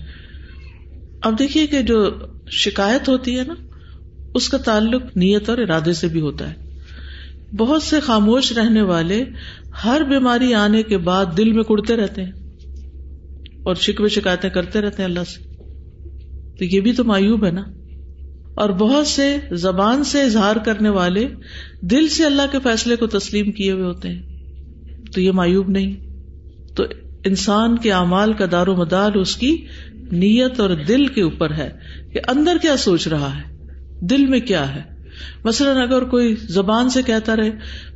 اب 1.21 1.39
دیکھیے 1.39 1.67
کہ 1.67 1.81
جو 1.81 2.09
شکایت 2.51 3.09
ہوتی 3.09 3.39
ہے 3.39 3.43
نا، 3.43 3.53
اس 4.33 4.49
کا 4.49 4.57
تعلق 4.57 5.03
نیت 5.15 5.49
اور 5.49 5.57
ارادے 5.57 5.93
سے 5.93 6.07
بھی 6.07 6.21
ہوتا 6.21 6.51
ہے۔ 6.51 6.65
بہت 7.57 7.83
سے 7.83 7.99
خاموش 7.99 8.51
رہنے 8.51 8.81
والے 8.81 9.23
ہر 9.85 10.01
بیماری 10.09 10.53
آنے 10.53 10.83
کے 10.83 10.97
بعد 10.97 11.25
دل 11.37 11.51
میں 11.51 11.63
کڑتے 11.63 11.95
رہتے 11.95 12.23
ہیں 12.23 12.31
اور 13.63 13.75
شکوے 13.75 14.09
شکایتیں 14.09 14.49
کرتے 14.49 14.81
رہتے 14.81 15.03
ہیں 15.03 15.09
اللہ 15.09 15.23
سے۔ 15.27 15.43
تو 16.57 16.65
یہ 16.65 16.79
بھی 16.79 16.91
تو 16.91 17.03
مایوب 17.03 17.45
ہے 17.45 17.51
نا۔ 17.51 17.63
اور 18.55 18.69
بہت 18.69 19.07
سے 19.07 19.37
زبان 19.51 20.03
سے 20.03 20.21
اظہار 20.21 20.55
کرنے 20.55 20.89
والے 20.89 21.27
دل 21.81 22.07
سے 22.07 22.25
اللہ 22.25 22.41
کے 22.51 22.57
فیصلے 22.63 22.95
کو 22.95 23.07
تسلیم 23.07 23.51
کیے 23.51 23.71
ہوئے 23.71 23.83
ہوتے 23.83 24.09
ہیں۔ 24.09 24.34
تو 25.15 25.21
یہ 25.21 25.31
مایوب 25.31 25.69
نہیں۔ 25.69 25.95
تو 26.75 26.83
انسان 27.25 27.77
کے 27.77 27.91
اعمال 27.91 28.33
کا 28.33 28.45
دار 28.51 28.67
و 28.67 28.75
مدار 28.75 29.13
اس 29.13 29.35
کی 29.35 29.65
نیت 30.11 30.59
اور 30.59 30.69
دل 30.69 31.07
کے 31.07 31.21
اوپر 31.21 31.51
ہے 31.51 31.69
کہ 32.13 32.19
اندر 32.27 32.57
کیا 32.61 32.77
سوچ 32.77 33.07
رہا 33.07 33.37
ہے، 33.37 33.55
دل 34.01 34.25
میں 34.25 34.39
کیا 34.39 34.75
ہے۔ 34.75 34.81
مثلاً 35.43 35.77
اگر 35.77 36.03
کوئی 36.03 36.35
زبان 36.41 36.89
سے 36.89 37.01
کہتا 37.01 37.35
رہے، 37.35 37.49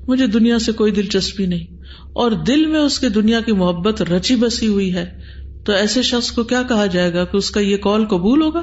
مجھے 0.08 0.28
دنیا 0.28 0.60
سے 0.60 0.72
کوئی 0.72 0.92
دلچسپی 0.92 1.46
نہیں۔ 1.46 1.84
اور 2.14 2.32
دل 2.32 2.66
میں 2.66 2.80
اس 2.80 3.00
کے 3.00 3.10
دنیا 3.10 3.42
کی 3.42 3.52
محبت 3.52 4.02
رچی 4.02 4.36
بسی 4.36 4.68
ہوئی 4.68 4.94
ہے، 4.94 5.20
تو 5.66 5.72
ایسے 5.72 6.02
شخص 6.02 6.32
کو 6.32 6.44
کیا 6.44 6.64
کہا 6.64 6.86
جائے 6.86 7.14
گا 7.14 7.26
کہ 7.26 7.38
اس 7.38 7.52
کا 7.52 7.60
یہ 7.60 7.78
کال 7.78 8.06
قبول 8.06 8.42
ہوگا؟ 8.42 8.62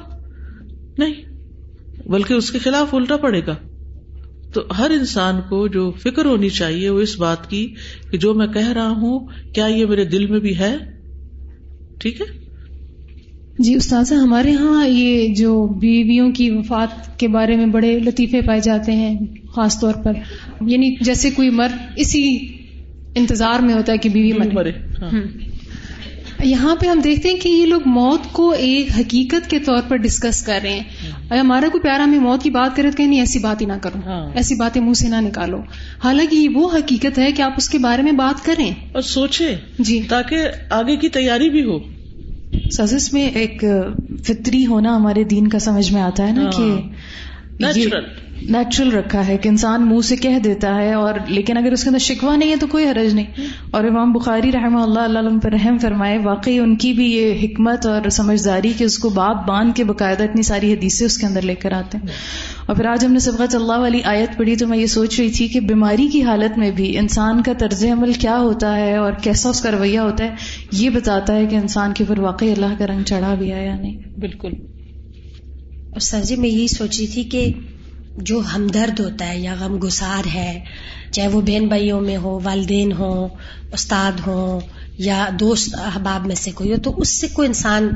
نہیں، 0.98 1.14
بلکہ 2.08 2.34
اس 2.34 2.50
کے 2.50 2.58
خلاف 2.58 2.94
الٹا 2.94 3.16
پڑے 3.16 3.40
گا۔ 3.46 3.54
تو 4.52 4.62
ہر 4.78 4.90
انسان 4.90 5.40
کو 5.48 5.68
جو 5.68 5.90
فکر 5.90 6.24
ہونی 6.24 6.48
چاہیے 6.48 6.90
وہ 6.90 7.00
اس 7.00 7.18
بات 7.18 7.50
کی 7.50 7.74
کہ 8.10 8.18
جو 8.18 8.34
میں 8.34 8.46
کہہ 8.46 8.72
رہا 8.72 8.90
ہوں 8.90 9.26
کیا 9.54 9.66
یہ 9.66 9.86
میرے 9.86 10.04
دل 10.04 10.26
میں 10.26 10.40
بھی 10.40 10.58
ہے؟ 10.58 10.76
ٹھیک 11.98 12.20
ہے؟ 12.20 12.26
جی 13.58 13.74
استاذہ 13.74 14.14
ہمارے 14.14 14.52
ہاں 14.52 14.88
یہ 14.88 15.34
جو 15.34 15.66
بیویوں 15.66 16.32
کی 16.32 16.50
وفات 16.50 17.18
کے 17.18 17.28
بارے 17.28 17.56
میں 17.56 17.66
بڑے 17.66 17.98
لطیفے 17.98 18.40
پائے 18.40 18.60
جاتے 18.60 18.92
ہیں 18.92 19.18
خاص 19.56 19.80
طور 19.80 19.94
پر۔ 20.04 20.12
یعنی 20.66 20.94
جیسے 21.00 21.30
کوئی 21.30 21.50
مرد 21.50 21.76
اسی 21.96 22.38
انتظار 23.14 23.60
میں 23.60 23.74
ہوتا 23.74 23.92
ہے 23.92 23.98
کہ 23.98 24.08
بیوی 24.08 24.32
مرے۔ 24.32 24.70
ہاں۔ 25.02 25.10
یہاں 26.44 26.76
پہ 26.76 26.86
ہم 26.86 27.00
دیکھتے 27.00 27.28
ہیں 27.28 27.36
کہ 27.36 27.48
یہ 27.48 27.66
لوگ 27.66 27.80
موت 27.86 28.32
کو 28.32 28.50
ایک 28.50 28.88
حقیقت 28.98 29.50
کے 29.50 29.58
طور 29.58 29.82
پر 29.88 29.96
ڈسکس 29.96 30.42
کر 30.42 30.60
رہے 30.62 30.72
ہیں۔ 30.72 30.82
اگر 31.30 31.40
ہمارا 31.40 31.68
کوئی 31.72 31.82
پیارا 31.82 32.04
ہمیں 32.04 32.18
موت 32.18 32.42
کی 32.42 32.50
بات 32.50 32.76
کرے 32.76 32.90
تو 32.90 32.96
کہ 32.96 33.06
نہیں 33.06 33.20
ایسی 33.20 33.38
بات 33.38 33.60
ہی 33.60 33.66
نہ 33.66 33.72
کرو۔ 33.82 33.98
ہاں۔ 34.06 34.30
ایسی 34.34 34.54
باتیں 34.54 34.82
منہ 34.82 34.92
سے 34.92 35.08
نہ 35.08 35.20
نکالو۔ 35.20 35.58
حالانکہ 36.04 36.36
یہ 36.36 36.48
وہ 36.48 36.70
حقیقت 36.74 37.18
ہے 37.18 37.32
کہ 37.32 37.42
آپ 37.42 37.52
اس 37.56 37.68
کے 37.68 37.78
بارے 37.78 38.02
میں 38.02 38.12
بات 38.12 38.44
کریں 38.44 38.70
اور 38.92 39.02
سوچیں 39.02 39.56
جی۔ 39.78 40.02
تاکہ 40.08 40.36
آگے 40.70 40.96
کی 40.96 41.08
تیاری 41.08 41.50
بھی 41.50 41.64
ہو۔ 41.64 41.78
سزس 42.70 43.12
میں 43.12 43.28
ایک 43.28 43.64
فطری 44.24 44.66
ہونا 44.66 44.96
ہمارے 44.96 45.24
دین 45.24 45.48
کا 45.48 45.58
سمجھ 45.58 45.92
میں 45.92 46.02
آتا 46.02 46.28
ہے 46.28 46.32
نا 46.32 46.50
کہ 46.56 46.74
نیچرل 48.42 48.92
رکھا 48.92 49.26
ہے 49.26 49.36
کہ 49.36 49.48
انسان 49.48 49.86
منہ 49.86 50.00
سے 50.00 50.16
کہہ 50.16 50.38
دیتا 50.38 50.74
ہے 50.74 50.92
اور 50.92 51.14
لیکن 51.28 51.56
اگر 51.56 51.72
اس 51.72 51.82
کے 51.82 51.88
اندر 51.88 51.98
شکوا 51.98 52.36
نہیں 52.36 52.50
ہے 52.50 52.56
تو 52.56 52.66
کوئی 52.66 52.84
حرج 52.84 53.14
نہیں۔ 53.14 53.26
اور 53.70 53.84
امام 53.84 54.12
بخاری 54.12 54.52
رحمہ 54.52 54.78
اللہ 54.78 55.00
اللہ 55.00 55.38
پر 55.42 55.52
رحم 55.52 55.78
فرمائے، 55.78 56.18
واقعی 56.18 56.58
ان 56.58 56.76
کی 56.76 56.92
بھی 56.92 57.12
یہ 57.12 57.34
حکمت 57.42 57.86
اور 57.86 58.08
سمجھداری 58.08 58.72
کہ 58.78 58.84
اس 58.84 58.98
کو 58.98 59.08
باپ 59.08 59.48
باندھ 59.48 59.76
کے 59.76 59.84
باقاعدہ 59.84 60.22
اتنی 60.22 60.42
ساری 60.42 60.72
حدیثیں 60.72 61.06
اس 61.06 61.18
کے 61.18 61.26
اندر 61.26 61.42
لے 61.42 61.54
کر 61.54 61.72
آتے 61.72 61.98
ہیں۔ 61.98 62.06
اور 62.66 62.76
پھر 62.76 62.86
آج 62.86 63.04
ہم 63.04 63.12
نے 63.12 63.18
سبقت 63.18 63.54
اللہ 63.54 63.78
والی 63.78 64.00
آیت 64.04 64.38
پڑھی 64.38 64.56
تو 64.56 64.66
میں 64.66 64.78
یہ 64.78 64.86
سوچ 64.86 65.20
رہی 65.20 65.30
تھی 65.30 65.48
کہ 65.48 65.60
بیماری 65.60 66.08
کی 66.08 66.22
حالت 66.22 66.58
میں 66.58 66.70
بھی 66.70 66.98
انسان 66.98 67.42
کا 67.42 67.52
طرز 67.58 67.84
عمل 67.84 68.12
کیا 68.12 68.38
ہوتا 68.38 68.76
ہے 68.76 68.96
اور 68.96 69.12
کیسا 69.12 69.48
اس 69.48 69.60
کا 69.60 69.70
رویہ 69.70 69.98
ہوتا 69.98 70.24
ہے، 70.24 70.34
یہ 70.72 70.90
بتاتا 70.90 71.34
ہے 71.34 71.46
کہ 71.46 71.56
انسان 71.56 71.92
کے 71.92 72.04
اوپر 72.08 72.20
واقعی 72.20 72.52
اللہ 72.52 72.78
کا 72.78 72.86
رنگ 72.86 73.02
چڑھا 73.02 73.34
بھی 73.34 73.52
ہے 73.52 73.66
یا 73.66 73.76
نہیں۔ 73.76 73.96
بالکل۔ 74.20 74.52
اور 75.90 76.00
سر 76.00 76.20
جی 76.24 76.36
میں 76.36 76.48
یہی 76.48 76.66
سوچ 76.66 76.98
رہی 76.98 77.06
تھی 77.06 77.22
کہ 77.22 77.52
جو 78.16 78.40
ہمدرد 78.54 79.00
ہوتا 79.00 79.28
ہے 79.28 79.38
یا 79.38 79.54
غم 79.60 79.78
گسار 79.78 80.26
ہے 80.34 80.60
چاہے 81.10 81.28
وہ 81.28 81.40
بہن 81.40 81.66
بھائیوں 81.68 82.00
میں 82.00 82.16
ہو 82.16 82.38
والدین 82.42 82.92
ہو 82.92 83.28
استاد 83.72 84.12
ہو 84.26 84.60
یا 84.98 85.28
دوست 85.40 85.74
احباب 85.74 86.26
میں 86.26 86.34
سے 86.34 86.50
کوئی 86.50 86.72
ہو 86.72 86.76
تو 86.76 86.94
اس 86.96 87.20
سے 87.20 87.28
کوئی 87.28 87.48
انسان 87.48 87.88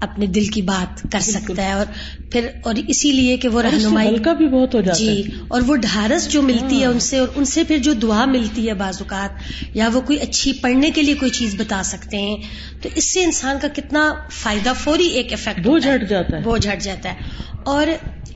اپنے 0.00 0.26
دل 0.26 0.46
کی 0.46 0.62
بات 0.62 1.12
کر 1.12 1.20
سکتا 1.20 1.62
ہے 1.62 1.72
اور 1.72 1.86
پھر 2.30 2.48
اور 2.62 2.74
اسی 2.88 3.12
لیے 3.12 3.36
کہ 3.36 3.48
وہ 3.48 3.62
رہنمائی 3.62 4.16
کا 4.16 4.32
بھی 4.32 4.46
بہت 4.46 4.74
ہو 4.74 4.80
جاتا 4.80 4.98
جی 4.98 5.22
اور 5.48 5.62
وہ 5.66 5.76
ڈھارس 5.76 6.28
جو 6.28 6.42
ملتی 6.42 6.80
ہے 6.80 6.84
ہاں۔ 6.84 6.92
ان 6.92 6.98
سے 6.98 7.18
اور 7.18 7.28
ان 7.34 7.44
سے 7.44 7.64
پھر 7.64 7.78
جو 7.78 7.92
دعا 7.92 8.24
ملتی 8.24 8.68
ہے 8.68 8.74
بعض 8.74 8.96
اوقات 9.00 9.30
یا 9.74 9.88
وہ 9.92 10.00
کوئی 10.00 10.18
اچھی 10.20 10.52
پڑھنے 10.52 10.90
کے 10.90 11.02
لیے 11.02 11.14
کوئی 11.14 11.30
چیز 11.30 11.54
بتا 11.58 11.82
سکتے 11.82 12.16
ہیں 12.16 12.36
تو 12.82 12.88
اس 12.94 13.12
سے 13.12 13.24
انسان 13.24 13.58
کا 13.62 13.68
کتنا 13.74 14.12
فائدہ 14.30 14.72
فوری 14.78 15.06
ایک 15.06 15.32
افیکٹ 15.32 15.66
وہ 15.66 15.78
جھٹ 15.78 16.08
جاتا 16.08 16.36
ہے۔ 16.36 16.42
وہ 16.44 16.56
جھٹ 16.58 16.82
جاتا 16.82 17.12
ہے۔ 17.12 17.18
اور 17.64 17.86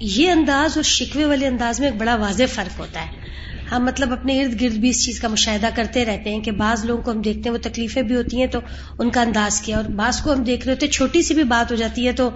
یہ 0.00 0.30
انداز 0.30 0.70
اور 0.76 0.82
شکوے 0.82 1.24
والے 1.24 1.46
انداز 1.46 1.80
میں 1.80 1.88
ایک 1.88 2.00
بڑا 2.00 2.14
واضح 2.14 2.42
فرق 2.54 2.80
ہوتا 2.80 3.00
ہے۔ 3.00 3.28
ہم 3.72 3.84
مطلب 3.84 4.12
اپنے 4.12 4.42
ارد 4.42 4.60
گرد 4.60 4.72
بھی 4.72 4.88
اس 4.88 5.04
چیز 5.04 5.20
کا 5.20 5.28
مشاہدہ 5.28 5.66
کرتے 5.74 6.04
رہتے 6.04 6.30
ہیں 6.30 6.40
کہ 6.40 6.50
بعض 6.50 6.84
لوگوں 6.84 7.02
کو 7.02 7.10
ہم 7.10 7.20
دیکھتے 7.22 7.48
ہیں 7.48 7.52
وہ 7.52 7.68
تکلیفیں 7.68 8.02
بھی 8.02 8.14
ہوتی 8.14 8.40
ہیں 8.40 8.46
تو 8.46 8.60
ان 8.98 9.10
کا 9.10 9.20
انداز 9.20 9.60
کیا 9.60 9.76
اور 9.76 9.84
بعض 9.84 10.20
کو 10.20 10.32
ہم 10.32 10.42
دیکھ 10.44 10.64
رہے 10.64 10.74
ہوتے 10.74 10.86
ہیں 10.86 10.92
چھوٹی 10.92 11.22
سی 11.22 11.34
بھی 11.34 11.42
بات 11.42 11.70
ہو 11.70 11.76
جاتی 11.76 12.06
ہے 12.06 12.12
تو 12.12 12.30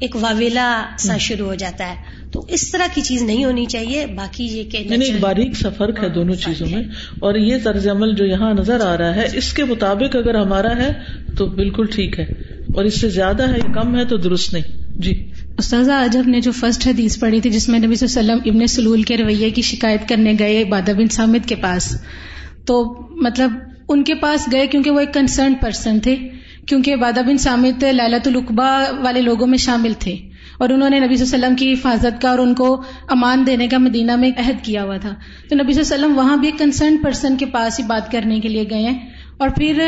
ایک 0.00 0.16
واویلا 0.16 0.82
سا 0.98 1.16
شروع 1.16 1.46
ہو 1.46 1.54
جاتا 1.54 1.88
ہے۔ 1.88 1.94
تو 2.32 2.44
اس 2.48 2.70
طرح 2.70 2.86
کی 2.94 3.00
چیز 3.00 3.22
نہیں 3.22 3.44
ہونی 3.44 3.66
چاہیے 3.66 4.06
باقی 4.06 4.44
یہ 4.44 4.70
کہ 4.70 4.76
یعنی 4.76 5.04
ایک 5.04 5.20
باریک 5.20 5.56
سا 5.56 5.68
فرق 5.70 5.98
ہے 6.02 6.06
ہاں، 6.06 6.14
دونوں 6.14 6.34
چیزوں 6.34 6.66
میں۔ 6.70 6.82
اور 7.20 7.34
یہ 7.34 7.56
طرز 7.64 7.88
عمل 7.88 8.14
جو 8.14 8.24
یہاں 8.24 8.54
نظر 8.54 8.80
آ 8.80 8.98
رہا 8.98 9.14
ہے 9.14 9.28
اس 9.32 9.52
کے 9.52 9.64
مطابق 9.64 10.16
اگر 10.16 10.34
ہمارا 10.34 10.76
ہے 10.76 10.92
تو 11.36 11.46
بالکل 11.46 11.86
ٹھیک 11.86 12.18
ہے۔ 12.20 12.24
اور 12.74 12.84
اس 12.84 13.00
سے 13.00 13.08
زیادہ 13.08 13.50
ہے 13.50 13.58
کم 13.74 13.96
ہے 13.96 14.04
تو 14.04 14.16
درست 14.16 14.52
نہیں۔ 14.52 14.82
جی۔ 14.96 15.31
استاذہ، 15.58 15.92
آج 15.92 16.16
ہم 16.16 16.30
نے 16.30 16.40
جو 16.40 16.52
فرسٹ 16.52 16.86
حدیث 16.86 17.18
پڑھی 17.18 17.40
تھی، 17.40 17.50
جس 17.50 17.68
میں 17.68 17.78
نبی 17.78 17.94
صلی 17.94 18.20
اللہ 18.20 18.32
علیہ 18.32 18.42
وسلم 18.42 18.56
ابن 18.56 18.66
سلول 18.66 19.02
کے 19.02 19.16
رویے 19.16 19.50
کی 19.50 19.62
شکایت 19.62 20.08
کرنے 20.08 20.34
گئے 20.38 20.64
بادہ 20.64 20.90
بن 20.90 21.08
سامد 21.08 21.48
کے 21.48 21.54
پاس۔ 21.54 22.02
تو 22.66 23.06
مطلب 23.10 23.50
ان 23.88 24.04
کے 24.04 24.14
پاس 24.14 24.48
گئے 24.52 24.66
کیونکہ 24.66 24.90
وہ 24.90 25.00
ایک 25.00 25.14
کنسرن 25.14 25.54
پرسن 25.54 26.00
تھے، 26.00 26.16
کیونکہ 26.66 26.96
بادہ 26.96 27.20
بن 27.26 27.38
سامد 27.38 27.82
لالت 27.82 28.28
القبا 28.28 28.84
والے 29.00 29.20
لوگوں 29.20 29.46
میں 29.46 29.58
شامل 29.58 29.92
تھے۔ 29.98 30.16
اور 30.58 30.68
انہوں 30.68 30.90
نے 30.90 30.98
نبی 30.98 31.16
صلی 31.16 31.24
اللہ 31.24 31.36
علیہ 31.36 31.46
وسلم 31.46 31.56
کی 31.56 31.72
حفاظت 31.72 32.22
کا 32.22 32.30
اور 32.30 32.38
ان 32.38 32.54
کو 32.54 32.82
امان 33.08 33.46
دینے 33.46 33.66
کا 33.66 33.78
مدینہ 33.78 34.16
میں 34.16 34.30
عہد 34.38 34.64
کیا 34.64 34.84
ہوا 34.84 34.96
تھا۔ 34.96 35.14
تو 35.48 35.56
نبی 35.56 35.72
صلی 35.72 35.82
اللہ 35.82 35.94
علیہ 35.94 36.04
وسلم 36.04 36.18
وہاں 36.18 36.36
بھی 36.36 36.48
ایک 36.48 36.58
کنسرن 36.58 36.96
پرسن 37.02 37.36
کے 37.36 37.46
پاس 37.46 37.78
ہی 37.78 37.84
بات 37.84 38.12
کرنے 38.12 38.40
کے 38.40 38.48
لیے 38.48 38.64
گئے 38.70 38.82
ہیں۔ 38.82 39.08
اور 39.36 39.48
پھر 39.48 39.84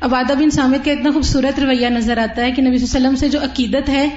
عبادہ 0.00 0.32
بن 0.32 0.50
سامد 0.50 0.84
کا 0.84 0.92
اتنا 0.92 1.10
خوبصورت 1.10 1.60
رویہ 1.60 1.86
نظر 1.86 2.18
آتا 2.18 2.44
ہے 2.44 2.52
کہ 2.52 2.62
نبی 2.62 2.78
صلی 2.78 2.86
اللہ 2.86 3.08
علیہ 3.08 3.08
وسلم 3.08 3.16
سے 3.16 3.28
جو 3.28 3.38
عقیدت 3.44 3.88
ہے 3.88 4.08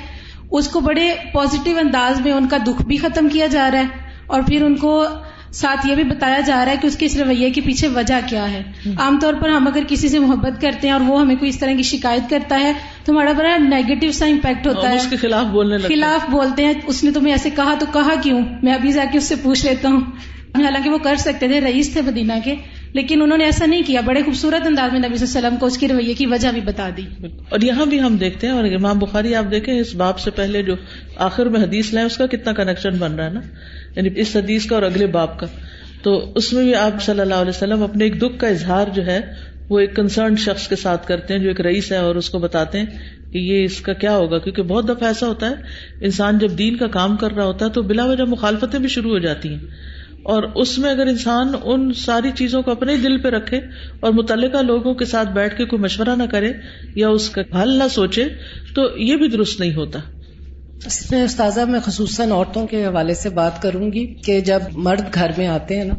اس 0.51 0.67
کو 0.67 0.79
بڑے 0.79 1.15
پازیٹو 1.34 1.77
انداز 1.79 2.21
میں 2.21 2.31
ان 2.31 2.47
کا 2.47 2.58
دکھ 2.67 2.81
بھی 2.81 2.97
ختم 2.97 3.29
کیا 3.29 3.47
جا 3.47 3.71
رہا 3.71 3.79
ہے 3.79 3.86
اور 4.27 4.41
پھر 4.41 4.63
ان 4.63 4.75
کو 4.75 5.05
ساتھ 5.51 5.88
یہ 5.88 5.95
بھی 5.95 6.03
بتایا 6.03 6.39
جا 6.39 6.65
رہا 6.65 6.71
ہے 6.71 6.77
کہ 6.81 6.88
اس 6.88 6.97
کے 6.97 7.05
اس 7.05 7.17
رویے 7.17 7.49
کے 7.49 7.62
پیچھے 7.62 7.88
وجہ 7.88 8.19
کیا 8.25 8.51
ہے۔ 8.51 8.63
عام 8.97 9.19
طور 9.21 9.34
پر 9.34 9.49
ہم 9.49 9.67
اگر 9.67 9.84
کسی 9.88 10.10
سے 10.10 10.19
محبت 10.19 10.62
کرتے 10.62 10.88
ہیں 10.88 10.93
اور 10.93 11.01
وہ 11.01 11.21
ہمیں 11.21 11.36
کوئی 11.36 11.49
اس 11.49 11.60
طرح 11.60 11.71
کی 11.73 11.84
شکایت 11.84 12.29
کرتا 12.29 12.60
ہے 12.60 12.73
تو 13.05 13.12
ہمارا 13.12 13.31
بڑا 13.31 13.58
نیگیٹو 13.58 14.12
سا 14.12 14.25
امپیکٹ 14.25 14.67
ہوتا 14.67 14.89
ہے۔ 14.89 14.95
اس 14.95 15.08
کے 15.10 15.15
خلاف 15.15 15.45
بولنے۔ 15.45 15.77
خلاف 15.77 16.29
بولتے 16.29 16.65
ہیں۔ 16.65 16.73
اس 16.88 17.03
نے 17.03 17.12
تمہیں 17.12 17.34
ایسے 17.34 17.49
کہا 17.49 17.73
تو 17.79 17.86
کہا 17.93 18.13
کیوں؟ 18.23 18.41
میں 18.63 18.73
ابھی 18.73 18.91
جا 18.91 19.05
کے 19.12 19.17
اس 19.17 19.23
سے 19.23 19.36
پوچھ 19.43 19.65
لیتا 19.65 19.89
ہوں۔ 19.89 20.01
حالانکہ 20.55 20.89
وہ 20.89 20.97
کر 20.97 21.15
سکتے 21.15 21.47
تھے 21.47 21.62
رئیس 21.62 21.93
تھے 21.93 22.01
مدینہ 22.01 22.34
کے۔ 22.43 22.55
لیکن 22.95 23.21
انہوں 23.21 23.38
نے 23.38 23.43
ایسا 23.43 23.65
نہیں 23.65 23.81
کیا، 23.86 24.01
بڑے 24.01 24.23
خوبصورت 24.23 24.67
انداز 24.67 24.91
میں 24.91 24.99
نبی 24.99 25.17
صلی 25.17 25.27
اللہ 25.27 25.38
علیہ 25.38 25.47
وسلم 25.47 25.60
کو 25.60 25.65
اس 25.65 25.77
کے 25.77 25.88
رویے 25.88 26.13
کی 26.13 26.25
وجہ 26.25 26.51
بھی 26.51 26.62
بتا 26.62 26.89
دی۔ 26.97 27.01
اور 27.49 27.60
یہاں 27.62 27.86
بھی 27.86 28.01
ہم 28.01 28.17
دیکھتے 28.17 28.47
ہیں 28.47 28.53
اور 28.53 28.63
امام 28.63 28.99
بخاری 28.99 29.36
آپ 29.36 29.51
دیکھیں، 29.51 29.79
اس 29.79 29.95
باب 29.95 30.19
سے 30.19 30.31
پہلے 30.31 30.63
جو 30.63 30.75
آخر 31.15 31.45
میں 31.45 31.60
حدیث 31.60 31.93
لائیں، 31.93 32.05
اس 32.05 32.17
کا 32.17 32.25
کتنا 32.25 32.53
کنیکشن 32.53 32.89
بن 32.89 33.15
رہا 33.15 33.25
ہے 33.25 33.34
نا؟ 33.34 33.39
یعنی 33.95 34.10
اس 34.15 34.36
حدیث 34.36 34.65
کا 34.65 34.75
اور 34.75 34.84
اگلے 34.84 35.08
باپ 35.08 35.39
کا۔ 35.39 35.47
تو 36.01 36.31
اس 36.36 36.53
میں 36.53 36.63
بھی 36.63 36.75
آپ 36.75 37.03
صلی 37.03 37.19
اللہ 37.19 37.34
علیہ 37.34 37.49
وسلم 37.49 37.84
اپنے 37.84 38.03
ایک 38.03 38.21
دکھ 38.21 38.39
کا 38.39 38.47
اظہار 38.47 38.88
جو 38.93 39.05
ہے، 39.05 39.21
وہ 39.69 39.79
ایک 39.79 39.95
کنسرن 39.95 40.36
شخص 40.36 40.67
کے 40.67 40.75
ساتھ 40.75 41.08
کرتے 41.08 41.34
ہیں، 41.34 41.41
جو 41.41 41.47
ایک 41.47 41.62
رئیس 41.62 41.91
ہے 41.91 41.97
اور 41.97 42.15
اس 42.15 42.29
کو 42.29 42.39
بتاتے 42.39 42.79
ہیں 42.79 42.86
کہ 43.34 43.38
یہ 43.38 43.63
اس 43.63 43.81
کا 43.81 43.93
کیا 43.93 44.17
ہوگا۔ 44.17 44.38
کیونکہ 44.38 44.62
بہت 44.62 44.86
دفعہ 44.86 45.08
ایسا 45.08 45.27
ہوتا 45.27 45.49
ہے، 45.49 45.53
انسان 46.01 46.38
جب 46.38 46.58
دین 46.58 46.75
کا 46.75 46.88
کام 46.88 47.17
کر 47.17 47.31
رہا 47.31 47.45
ہوتا 47.45 47.65
ہے 47.65 47.69
تو 47.69 47.81
بلا 47.81 48.05
وجہ 48.05 48.23
مخالفتیں 48.23 48.79
بھی 48.79 48.89
شروع 48.89 49.12
ہو 49.12 49.19
جاتی 49.19 49.49
ہیں۔ 49.49 49.94
اور 50.26 50.44
اس 50.56 50.78
میں 50.78 50.90
اگر 50.90 51.08
انسان 51.08 51.52
ان 51.64 51.94
ساری 51.94 52.32
چیزوں 52.36 52.62
کو 52.62 52.72
اپنے 52.72 52.98
دل 52.98 53.18
پہ 53.18 53.28
رکھے 53.28 53.60
اور 54.00 54.12
متعلقہ 54.12 54.58
لوگوں 54.58 54.94
کے 54.94 55.06
ساتھ 55.06 55.30
بیٹھ 55.30 55.58
کے 55.58 55.66
کوئی 55.66 55.82
مشورہ 55.82 56.16
نہ 56.16 56.24
کرے 56.32 56.52
یا 56.96 57.10
اس 57.10 57.30
کا 57.30 57.64
حل 57.64 57.70
نہ 57.70 57.84
سوچے، 57.92 58.26
تو 58.76 58.98
یہ 58.98 59.16
بھی 59.16 59.28
درست 59.28 59.60
نہیں 59.60 59.76
ہوتا۔ 59.76 60.00
اس 60.86 61.12
میں 61.12 61.24
استاذہ، 61.24 61.62
میں 61.62 61.80
خصوصاً 61.80 62.32
عورتوں 62.32 62.68
کے 62.68 62.86
حوالے 62.86 63.14
سے 63.14 63.30
بات 63.30 63.62
کروں 63.62 63.92
گی 63.92 64.14
کہ 64.14 64.40
جب 64.40 64.60
مرد 64.74 65.14
گھر 65.14 65.32
میں 65.38 65.48
آتے 65.48 65.78
ہیں 65.78 65.84
نا، 65.84 65.94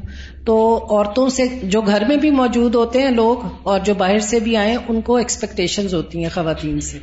تو 0.45 0.87
عورتوں 0.91 1.29
سے 1.29 1.43
جو 1.63 1.81
گھر 1.81 2.03
میں 2.09 2.17
بھی 2.17 2.31
موجود 2.31 2.75
ہوتے 2.75 3.03
ہیں 3.03 3.11
لوگ 3.11 3.37
اور 3.63 3.81
جو 3.85 3.95
باہر 3.95 4.19
سے 4.19 4.41
بھی 4.41 4.57
آئے، 4.57 4.77
ان 4.89 5.01
کو 5.01 5.17
ایکسپیکٹیشنز 5.17 5.95
ہوتی 5.95 6.23
ہیں 6.23 6.31
خواتین 6.35 6.81
سے 6.81 6.99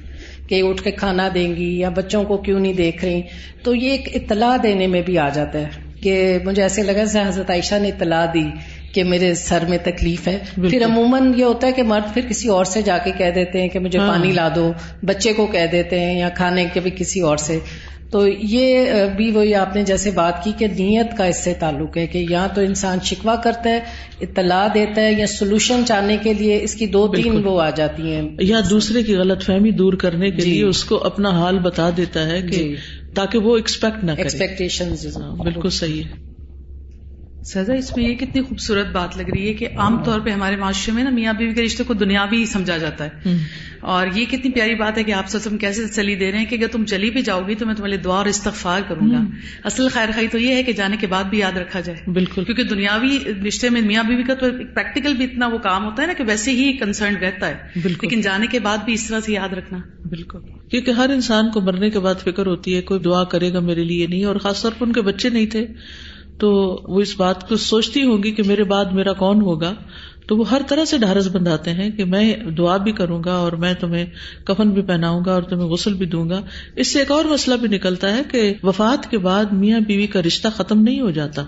کہ 0.48 0.62
اٹھ 0.62 0.84
کے 0.84 0.92
کھانا 0.92 1.30
دیں 1.34 1.56
گی 1.56 1.80
یا 1.80 1.90
بچوں 1.90 2.24
کو 2.24 2.38
کیوں 2.38 2.60
نہیں 2.60 2.74
دیکھ 2.74 3.06
رہی۔ 3.06 3.22
تو 3.64 3.76
یہ 3.76 3.90
ایک 3.90 4.10
اطلاع 4.14 4.58
دینے 4.64 4.88
میں 4.88 5.02
بھی 5.02 5.18
آ 5.18 5.30
جاتا 5.30 5.60
ہے۔ 5.60 5.92
کہ 6.04 6.16
مجھے 6.46 6.62
ایسے 6.63 6.84
لگا 6.84 7.04
جیسے 7.04 7.22
حضرت 7.28 7.50
عائشہ 7.50 7.80
نے 7.82 7.89
اطلاع 7.89 8.26
دی 8.34 8.48
کہ 8.94 9.04
میرے 9.04 9.34
سر 9.36 9.63
میں 9.70 9.78
تکلیف 9.84 10.28
ہے 10.28 10.38
پھر 10.56 10.86
عموماً 10.86 11.32
یہ 11.38 11.44
ہوتا 11.44 11.68
ہے 11.68 11.72
کہ 11.72 11.84
مرد 11.84 12.13
پھر 12.13 12.28
کسی 12.30 12.50
اور 12.50 12.66
سے 12.66 12.82
جا 12.82 12.98
کے 12.98 13.12
کہہ 13.18 13.32
دیتے 13.36 13.62
ہیں 13.62 13.70
کہ 13.70 13.80
مجھے 13.80 14.00
ہاں۔ 14.00 14.08
پانی 14.08 14.32
لا 14.32 14.48
دو 14.56 14.72
بچے 15.06 15.34
کو 15.34 15.46
کہہ 15.48 15.66
دیتے 15.72 16.00
ہیں 16.00 16.20
یا 16.20 16.30
کھانے 16.36 16.66
کے 16.74 16.80
بھی 16.80 16.92
کسی 16.96 17.20
اور 17.22 17.38
سے 17.38 17.60
تو 18.12 18.28
یہ 18.28 18.92
بھی 19.18 19.30
وہی 19.32 19.54
آپ 19.56 19.76
نے 19.76 19.84
جیسے 19.84 20.12
بات 20.12 20.44
کی 20.44 20.52
کہ 20.58 20.68
نیت 20.68 21.16
کا 21.18 21.26
اس 21.26 21.44
سے 21.44 21.54
تعلق 21.60 21.96
ہے 21.98 22.06
کہ 22.08 22.18
یا 22.30 22.46
تو 22.56 22.62
انسان 22.62 23.00
شکوا 23.04 23.36
کرتا 23.36 23.70
ہے 23.70 23.80
اطلاع 24.22 24.68
دیتا 24.74 25.02
ہے 25.02 25.13
یا 25.13 25.28
سولوشن 25.28 25.86
چاہنے 25.86 26.18
کے 26.24 26.34
لیے 26.34 26.60
اس 26.63 26.76
کی 26.76 26.86
دو 26.88 27.08
تین۔ 27.08 27.42
وہ 27.46 27.60
آ 27.62 27.70
جاتی 27.70 28.12
ہیں 28.12 28.22
یا 28.42 28.60
دوسرے 28.70 29.04
کی 29.04 29.16
غلط 29.16 29.46
فہمی 29.46 29.72
دور 29.72 29.94
کرنے 29.94 30.30
کے 30.32 30.42
جی۔ 30.42 30.52
لیے 30.52 30.63
اس 30.63 30.84
کو 30.84 31.04
اپنا 31.04 31.30
حال 31.30 31.60
بتا 31.60 31.89
دیتا 31.98 32.28
ہے 32.28 32.42
کہ 32.42 32.52
جی۔ 32.52 32.76
تاکہ 33.15 33.39
وہ 33.39 33.56
ایکسپیکٹ 33.56 34.04
نہ 34.04 34.12
کرے۔ 34.12 34.21
ایکسپیکٹیشن 34.21 34.93
ہاں، 35.15 35.36
بالکل 35.36 35.69
صحیح 35.69 36.04
ہے۔ 36.04 36.33
سزا 37.43 37.73
اس 37.73 37.97
میں 37.97 38.10
یہ 38.10 38.15
کتنی 38.15 38.41
خوبصورت 38.41 38.88
بات 38.88 39.17
لگ 39.17 39.29
رہی 39.36 39.47
ہے 39.47 39.53
کہ 39.53 39.67
عام 39.77 40.03
طور 40.03 40.19
پہ 40.19 40.29
ہمارے 40.29 40.56
معاشرے 40.56 40.93
میں 40.95 41.03
نا 41.03 41.10
میاں 41.10 41.34
بیوی 41.34 41.53
کے 41.53 41.62
رشتے 41.62 41.84
کو 41.84 41.93
دنیاوی 41.93 42.45
سمجھا 42.45 42.77
جاتا 42.77 43.06
ہے۔ 43.06 43.38
اور 43.79 44.08
یہ 44.15 44.25
کتنی 44.25 44.51
پیاری 44.51 44.75
بات 44.75 44.97
ہے 44.97 45.03
کہ 45.03 45.12
آپ 45.12 45.29
سچم 45.29 45.58
کیسے 45.58 45.88
چلی 45.88 46.15
دے 46.15 46.32
رہے 46.32 46.38
ہیں 46.38 46.45
کہ 46.45 46.56
اگر 46.56 46.67
تم 46.67 46.86
چلی 46.86 47.10
بھی 47.10 47.21
جاؤ 47.21 47.41
گی 47.47 47.56
تو 47.56 47.65
میں 47.65 47.75
تمہارے 47.75 47.97
دعا 47.97 48.15
اور 48.15 48.25
استغفار 48.25 48.82
کروں 48.88 49.12
گا۔ 49.12 49.17
اصل 49.63 49.89
خیر 49.89 50.10
خائی 50.13 50.27
تو 50.27 50.38
یہ 50.38 50.56
ہے 50.56 50.63
کہ 50.63 50.73
جانے 50.73 50.97
کے 50.99 51.08
بعد 51.08 51.23
بھی 51.23 51.38
یاد 51.38 51.58
رکھا 51.58 51.79
جائے۔ 51.79 52.12
بالکل۔ 52.12 52.43
کیونکہ 52.43 52.63
دنیاوی 52.63 53.19
رشتے 53.47 53.69
میں 53.69 53.82
میاں 53.82 54.03
بیوی 54.03 54.23
کا 54.23 54.34
تو 54.34 54.45
پریکٹیکل 54.73 55.13
بھی 55.13 55.25
اتنا 55.25 55.47
وہ 55.47 55.58
کام 55.58 55.86
ہوتا 55.86 56.01
ہے 56.01 56.08
نا 56.08 56.13
کہ 56.13 56.23
ویسے 56.27 56.51
ہی 56.51 56.73
کنسرن 56.73 57.15
رہتا 57.15 57.47
ہے۔ 57.47 57.56
بالکل۔ 57.75 58.08
لیکن 58.10 58.21
جانے 58.21 58.47
کے 58.47 58.60
بعد 58.60 58.77
بھی 58.86 58.93
اس 58.93 59.08
طرح 59.08 59.19
سے 59.19 59.34
یاد 59.34 59.49
رکھنا۔ 59.49 59.79
بالکل۔ 60.10 60.39
کیونکہ 60.69 60.91
ہر 60.91 61.10
انسان 61.10 61.51
کو 61.51 61.62
مرنے 61.62 61.89
کے 61.89 61.99
بعد 61.99 62.15
فکر 62.15 62.45
ہوتی 62.45 62.75
ہے 62.75 62.82
کوئی 62.82 62.99
دعا 62.99 63.23
کرے 63.23 63.53
گا 63.53 63.60
میرے 63.60 63.84
لیے 63.84 64.08
نہیں 64.08 64.25
اور 64.25 64.36
خاص 64.36 64.62
طور 64.62 64.71
پر 64.79 64.86
ان 64.86 64.93
کے 64.93 65.01
بچے 65.01 65.29
نہیں 65.29 65.45
تھے۔ 65.45 65.67
تو 66.39 66.80
وہ 66.88 67.02
اس 67.02 67.17
بات 67.17 67.50
کو 67.50 67.56
سوچتی 67.56 68.04
ہوں 68.04 68.24
گی 68.24 68.32
کہ 68.32 68.43
میرے 68.43 68.63
بعد 68.63 68.86
میرا 68.86 69.13
کون 69.13 69.41
ہوگا؟ 69.41 69.74
تو 70.28 70.38
وہ 70.38 70.50
ہر 70.50 70.62
طرح 70.67 70.86
سے 70.86 70.98
ڈھارس 70.98 71.28
بندھاتے 71.28 71.72
ہیں 71.72 71.89
کہ 71.89 72.06
میں 72.06 72.36
دعا 72.36 72.78
بھی 72.78 72.91
کروں 72.91 73.24
گا 73.26 73.34
اور 73.34 73.52
میں 73.52 73.74
تمہیں 73.74 74.06
کفن 74.46 74.69
بھی 74.69 74.82
پہناؤں 74.82 75.22
گا 75.26 75.34
اور 75.34 75.43
تمہیں 75.43 75.67
غسل 75.67 75.93
بھی 75.93 76.06
دوں 76.06 76.30
گا۔ 76.30 76.41
اس 76.76 76.93
سے 76.93 77.00
ایک 77.00 77.12
اور 77.12 77.26
مسئلہ 77.26 77.56
بھی 77.56 77.67
نکلتا 77.67 78.15
ہے 78.15 78.22
کہ 78.32 78.54
وفات 78.63 79.12
کے 79.12 79.17
بعد 79.17 79.46
میاں 79.46 79.80
بیوی 79.80 80.08
کا 80.08 80.22
رشتہ 80.22 80.48
ختم 80.56 80.82
نہیں 80.82 81.00
ہو 81.00 81.12
جاتا۔ 81.12 81.46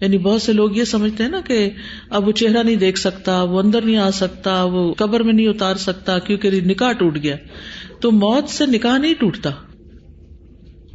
یعنی 0.00 0.18
بہت 0.18 0.42
سے 0.42 0.52
لوگ 0.52 0.76
یہ 0.76 0.84
سمجھتے 0.84 1.22
ہیں 1.22 1.30
نا 1.30 1.40
کہ 1.40 1.70
اب 2.10 2.26
وہ 2.26 2.32
چہرہ 2.32 2.62
نہیں 2.62 2.76
دیکھ 2.76 2.98
سکتا، 2.98 3.42
وہ 3.42 3.60
اندر 3.60 3.82
نہیں 3.82 3.96
آ 3.96 4.10
سکتا، 4.10 4.64
وہ 4.64 4.94
قبر 4.94 5.22
میں 5.22 5.32
نہیں 5.32 5.48
اتار 5.48 5.74
سکتا 5.74 6.18
کیونکہ 6.18 6.50
نکاح 6.50 6.92
ٹوٹ 6.92 7.18
گیا۔ 7.22 7.36
تو 8.00 8.10
موت 8.10 8.48
سے 8.48 8.66
نکاح 8.66 8.98
نہیں 8.98 9.14
ٹوٹتا۔ 9.14 9.50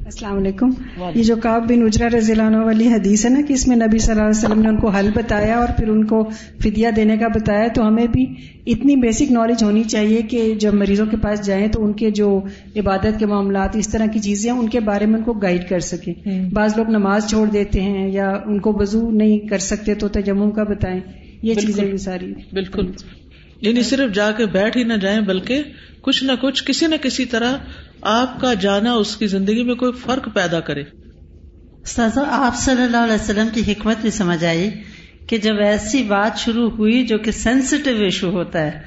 السلام 0.08 0.38
علیکم۔ 0.38 0.70
یہ 1.16 1.24
جو 1.24 1.36
کاب 1.36 1.70
بن 1.70 1.84
اجرا 1.84 2.18
رضی 2.18 2.32
اللہ 2.32 2.44
عنہ 2.44 2.58
والی 2.58 2.88
حدیث 2.88 3.26
ہے 3.26 3.30
نا 3.30 3.42
کہ 3.48 3.54
اس 3.54 3.68
میں 3.68 3.76
نبی 3.76 3.98
صلی 3.98 4.12
اللہ 4.12 4.22
علیہ 4.22 4.46
وسلم 4.46 4.62
نے 4.62 4.70
ان 4.70 4.78
کو 4.78 4.90
حل 4.90 5.10
بتایا 5.16 5.58
اور 5.58 5.68
پھر 5.78 5.88
ان 5.88 6.06
کو 6.06 6.30
فدیہ 6.64 6.88
دینے 6.96 7.18
کا 7.18 7.28
بتایا 7.28 7.68
تو 7.68 7.88
ہمیں 7.88 8.08
بھی 8.08 8.26
اتنی 8.66 8.96
بیسک 8.96 9.32
نالج 9.32 9.64
ہونی 9.64 9.84
چاہیے 9.84 10.22
کہ 10.22 10.56
جب 10.60 10.74
مریضوں 10.74 11.06
کے 11.06 11.18
پاس 11.18 11.46
جائیں 11.46 11.68
تو 11.68 11.86
ان 11.86 11.94
کے 11.94 12.12
جو 12.12 12.42
عبادت 12.76 13.20
کے 13.20 13.26
معاملات 13.26 13.76
اس 13.76 13.90
طرح 13.90 14.06
کی 14.06 14.20
چیزیں 14.20 14.52
ہیں 14.52 14.60
ان 14.60 14.70
کے 14.70 14.80
بارے 14.80 15.06
میں 15.06 15.20
ان 15.20 15.26
کو 15.26 15.34
گائیڈ 15.34 15.70
کر 15.70 15.80
سکیں۔ 15.80 16.14
بعض 16.50 16.74
لوگ 16.78 16.90
نماز 16.90 17.30
چھوڑ 17.30 17.48
دیتے 17.48 17.82
ہیں 17.82 18.12
یا 18.12 18.30
ان 18.46 18.60
کو 18.60 18.74
وضو 18.76 19.12
نہیں 19.12 19.40
کر 19.40 19.58
سکتے 19.58 19.94
تو 19.94 20.08
تجمم 20.08 20.52
کا 20.52 20.64
بتائیں۔ 20.64 21.00
یہ۔ 21.42 21.54
چیزیں 21.54 21.86
بھی 21.86 21.98
ساری 21.98 22.34
بالکل۔ 22.54 22.92
یعنی 23.62 23.82
صرف 23.84 24.16
جا 24.16 24.32
کے 24.32 24.46
بیٹھ 24.46 24.78
ہی 24.78 24.84
نہ 24.84 24.94
جائیں 24.94 25.20
بلکہ 25.20 25.64
کچھ 26.02 26.24
نہ 26.24 26.32
کچھ 26.42 26.64
کسی 26.66 26.88
نہ 26.88 26.96
کسی 27.02 27.26
طرح 27.26 27.58
آپ 28.02 28.42
کا 28.42 28.54
جانا 28.54 28.94
اس 28.94 29.18
کی 29.18 29.28
زندگی 29.28 29.64
میں 29.64 29.76
کوئی 29.76 29.92
فرق 29.92 30.34
پیدا 30.34 30.60
کرے۔ 30.60 30.84
سازا، 31.86 32.22
آپ 32.28 32.56
صلی 32.56 32.84
اللہ 32.84 32.98
علیہ 32.98 33.14
وسلم 33.14 33.48
کی 33.54 33.72
حکمت 33.72 33.98
بھی 34.02 34.12
سمجھ 34.12 34.46
آئی 34.46 34.70
کہ 35.28 35.38
جب 35.38 35.56
ایسی 35.60 36.04
بات 36.04 36.38
شروع 36.38 36.70
ہوئی 36.70 37.06
جو 37.06 37.18
کہ 37.18 37.32
سینسیٹیو 37.32 37.98
ایشو 37.98 38.30
ہوتا 38.30 38.62
ہے، 38.62 38.82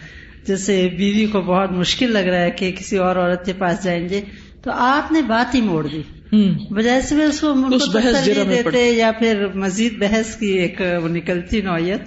جیسے 0.46 0.88
بیوی 0.98 1.26
کو 1.26 1.40
بہت 1.40 1.72
مشکل 1.72 2.12
لگ 2.12 2.18
رہا 2.18 2.40
ہے 2.40 2.50
کہ 2.50 2.72
کسی 2.72 2.96
اور 2.96 3.16
عورت 3.16 3.46
کے 3.46 3.52
پاس 3.52 3.84
جائیں 3.84 4.08
گے، 4.08 4.20
تو 4.62 4.70
آپ 4.74 5.12
نے 5.12 5.22
بات 5.22 5.54
ہی 5.54 5.60
موڑ 5.60 5.86
دی۔ 5.86 6.02
بجائے 6.70 7.00
سے 7.00 7.24
اس 7.24 7.40
کو 7.40 7.52
اس 7.74 7.88
بحث 7.88 8.26
دیتے 8.26 8.92
یا 8.92 9.12
پھر 9.18 9.46
مزید 9.54 9.98
بحث 9.98 10.36
کی 10.36 10.46
ایک 10.46 10.80
نکلتی 11.10 11.60
نوعیت 11.60 12.00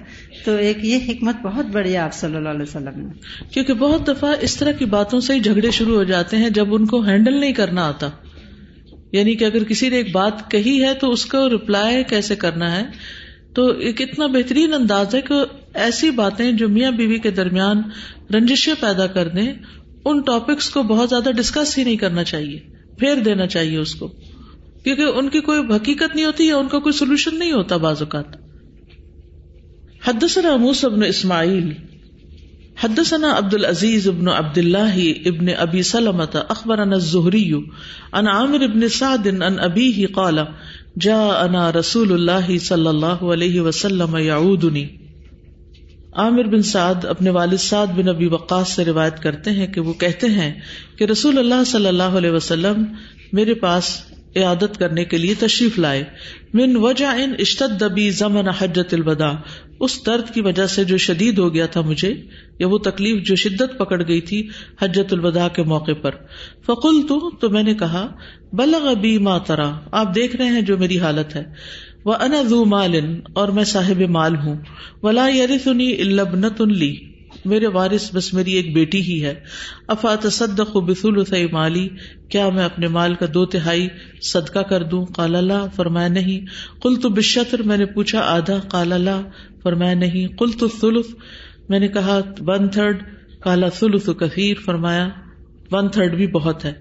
تو 0.46 0.56
ایک 0.56 0.86
یہ 0.86 0.98
حکمت 1.08 1.36
بہت 1.42 1.66
بڑی 1.66 1.94
ہے 1.94 1.98
آپ 1.98 2.14
صلی 2.14 2.36
اللہ 2.36 2.50
علیہ 2.50 2.62
وسلم 2.62 3.08
نے۔ 3.08 3.14
کیونکہ 3.52 3.74
بہت 3.74 4.08
دفعہ 4.08 4.36
اس 4.42 4.58
طرح 4.58 4.72
کی 4.72 4.86
باتوں 4.86 5.20
سے 5.20 5.34
ہی 5.34 5.40
جھگڑے 5.40 5.72
شروع 5.72 5.96
ہو 5.96 6.04
جاتے 6.04 6.38
ہیں 6.38 6.50
جب 6.50 6.76
ان 6.76 6.86
کو 6.86 7.02
ہینڈل 7.02 7.40
نہیں 7.40 7.54
کرنا 7.54 7.88
آتا۔ 7.88 8.10
یعنی 9.12 9.36
کہ 9.36 9.46
اگر 9.46 9.64
کسی 9.64 9.90
نے 9.90 9.96
ایک 9.96 10.12
بات 10.12 10.52
کہی 10.52 10.84
ہے 10.84 10.94
تو 10.94 11.12
اس 11.12 11.26
کو 11.26 11.50
رپلائی 11.50 12.04
کیسے 12.04 12.36
کرنا 12.36 12.76
ہے؟ 12.76 12.86
تو 13.54 13.68
ایک 13.68 14.02
اتنا 14.02 14.26
بہترین 14.28 14.74
انداز 14.74 15.16
ہے 15.16 15.22
کہ 15.22 15.34
ایسی 15.74 16.12
باتیں 16.12 16.52
جو 16.52 16.70
میاں 16.70 16.92
بیوی 16.92 17.18
کے 17.18 17.32
درمیان 17.32 17.82
رنجشیں 18.34 18.74
پیدا 18.80 19.08
کر 19.08 19.28
دیں 19.28 19.54
ان 20.06 20.22
ٹاپکس 20.22 20.70
کو 20.70 20.84
بہت 20.84 21.10
زیادہ 21.10 21.32
ڈسکس 21.32 21.78
ہی 21.78 21.84
نہیں 21.84 21.98
کرنا 21.98 22.24
چاہیے۔ 22.24 22.73
پھیر 23.00 23.16
دینا 23.16 23.48
چاہیے 23.48 23.78
اس 23.78 23.96
کو۔ 23.96 24.08
کیونکہ 24.84 25.02
ان 25.02 25.30
کی 25.30 25.40
کوئی 25.40 25.60
حقیقت 25.76 26.16
نہیں 26.16 26.26
ہوتی 26.26 26.48
یا 26.48 26.58
ان 26.58 26.68
کا 26.68 26.80
کوئی 26.80 26.94
سولوشن 26.94 27.40
نہیں 27.40 27.52
ہوتا 27.52 27.78
بعض 27.78 28.02
اوقات۔ 28.02 28.36
حدثنا 30.08 30.56
موسى 30.56 30.88
بن 30.88 31.04
اسماعیل۔ 31.04 31.74
حدثنا 32.84 33.38
عبد 33.38 33.54
العزيز 33.54 34.08
ابن 34.08 34.28
عبد 34.28 34.58
الله 34.58 35.14
ابن 35.26 35.46
ابي 35.58 35.82
سلمة 35.82 36.40
اخبرنا 36.50 36.96
الزهري 36.96 37.52
عن 38.14 38.28
عامر 38.28 38.68
بن 38.68 38.88
سعد 38.88 39.28
عن 39.28 39.60
ابيه 39.60 40.06
قال 40.14 40.40
جاءنا 41.00 41.72
رسول 41.72 42.12
الله 42.12 42.58
صلى 42.58 42.90
الله 42.90 43.34
عليه 43.34 43.60
وسلم 43.60 44.18
يعودني 44.18 44.86
عامر 46.16 46.44
بن 46.44 46.62
سعد 46.62 47.06
اپنے 47.06 47.30
والد 47.30 47.58
سعد 47.58 47.88
بن 47.88 48.10
ابی 48.10 48.28
وقاص 48.28 48.70
سے 48.70 48.86
روایت 48.86 49.20
کرتے 49.20 49.52
ہیں 49.52 49.68
کہ 49.68 49.82
وہ 49.82 49.94
کہتے 49.94 50.28
ہیں 50.28 50.60
کہ 50.98 51.04
رسول 51.04 51.38
اللہ 51.38 51.64
صلی 51.64 51.88
اللہ 51.88 52.04
علیہ 52.04 52.32
وسلم 52.32 52.86
میرے 53.32 53.54
پاس 53.54 54.02
عیادت 54.36 54.80
کرنے 54.80 55.06
کے 55.06 55.18
لیے 55.18 55.34
تشریف 55.40 55.80
لائے۔ 55.80 56.04
من 56.54 56.76
وجہ 56.76 57.06
ان 57.06 57.34
اشتد 57.40 57.82
دبی 57.82 58.10
زمن 58.10 58.48
حجت 58.48 58.94
الوداع۔ 58.94 59.34
اس 59.80 60.06
درد 60.06 60.34
کی 60.34 60.42
وجہ 60.42 60.66
سے 60.66 60.84
جو 60.84 60.98
شدید 60.98 61.40
ہو 61.40 61.54
گیا 61.54 61.66
تھا 61.66 61.82
مجھے، 61.82 62.14
یا 62.60 62.68
وہ 62.68 62.78
تکلیف 62.78 63.24
جو 63.24 63.36
شدت 63.36 63.78
پکڑ 63.78 64.02
گئی 64.08 64.22
تھی 64.22 64.48
حجت 64.82 65.14
الوداع 65.14 65.48
کے 65.48 65.64
موقع 65.64 65.92
پر۔ 66.02 66.12
فقل 66.66 67.08
تو 67.08 67.36
تو 67.36 67.50
میں 67.50 67.64
نے 67.64 67.74
کہا، 67.74 68.08
بلغ 68.54 68.88
ابی 68.88 69.18
ما 69.18 69.38
ترا۔ 69.38 69.72
آپ 69.92 70.16
دیکھ 70.16 70.36
رہے 70.36 70.46
ہیں 70.46 70.62
جو 70.62 70.78
میری 70.78 71.00
حالت 71.00 71.36
ہے۔ 71.36 71.44
وہ 72.06 72.14
انا 72.14 72.42
ذو 72.42 72.66
مال 72.66 73.22
اور 73.34 73.48
میں 73.48 73.64
صاحب 73.64 74.02
مال 74.02 74.36
ہوں، 74.36 74.56
ولا 75.04 75.28
یرثنی 75.28 75.92
الا 75.92 76.24
لی۔ 76.60 77.14
میرے 77.46 77.68
وارث، 77.68 78.14
بس 78.14 78.34
میری 78.34 78.54
ایک 78.54 78.74
بیٹی 78.74 79.02
ہی 79.02 79.26
ہے۔ 79.26 79.34
افا 79.88 80.16
تصدق 80.16 80.78
بثلث 80.78 81.34
مالی۔ 81.52 81.90
کیا 82.30 82.50
میں 82.50 82.66
اپنے 82.66 82.88
مال 82.88 83.16
کا 83.16 83.26
دو 83.34 83.46
تہائی 83.46 83.88
صدقہ 84.22 84.60
کر 84.60 84.84
دوں؟ 84.84 85.06
قال 85.06 85.36
اللہ 85.36 85.66
فرمایا 85.76 86.08
نہیں۔ 86.08 86.46
کل 86.82 86.96
تو 86.96 87.10
بشتر 87.10 87.62
میں 87.62 87.78
نے 87.78 87.86
پوچھا 87.86 88.20
آدھا۔ 88.20 88.60
قال 88.60 88.94
اللہ 88.94 89.22
فرمایا 89.64 89.94
نہیں۔ 89.94 90.28
کل 90.28 90.52
تو 90.52 90.68
ثلث 90.68 91.06
میں 91.70 91.80
نے 91.80 91.88
کہا 91.88 92.20
ون 92.40 92.70
تھرڈ 92.70 93.04
کالا 93.40 93.70
ثلث 93.70 94.10
کثیر۔ 94.20 94.58
فرمایا 94.66 95.10
ون 95.72 95.90
تھرڈ 95.90 96.16
بھی 96.16 96.28
بہت 96.28 96.66
ہے۔ 96.66 96.74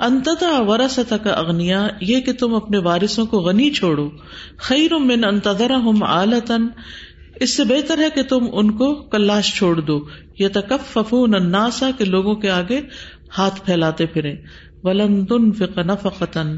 انتتا 0.00 0.60
ورثت 0.60 1.14
کا 1.22 1.30
اغنیا، 1.30 1.88
یہ 2.00 2.20
کہ 2.20 2.32
تم 2.32 2.54
اپنے 2.54 2.78
وارثوں 2.78 3.26
کو 3.26 3.40
غنی 3.40 3.70
چھوڑو۔ 3.70 4.10
خیر 4.56 4.98
من 4.98 5.24
انتظرہم 5.24 6.02
آلتن 6.02 6.66
اس 7.40 7.56
سے 7.56 7.64
بہتر 7.64 7.98
ہے 7.98 8.08
کہ 8.14 8.22
تم 8.22 8.46
ان 8.52 8.70
کو 8.70 8.94
کلاش 8.94 9.54
چھوڑ 9.54 9.80
دو۔ 9.80 10.00
یہ 10.38 10.48
تکف 10.52 10.92
ففون 10.92 11.34
الناسا 11.34 11.90
کہ 11.98 12.04
لوگوں 12.04 12.34
کے 12.34 12.50
آگے 12.50 12.80
ہاتھ 13.38 13.60
پھیلاتے 13.64 14.06
پھرے 14.06 14.34
ولن 14.82 15.52
فقن 15.52 15.96
فقتن 16.02 16.56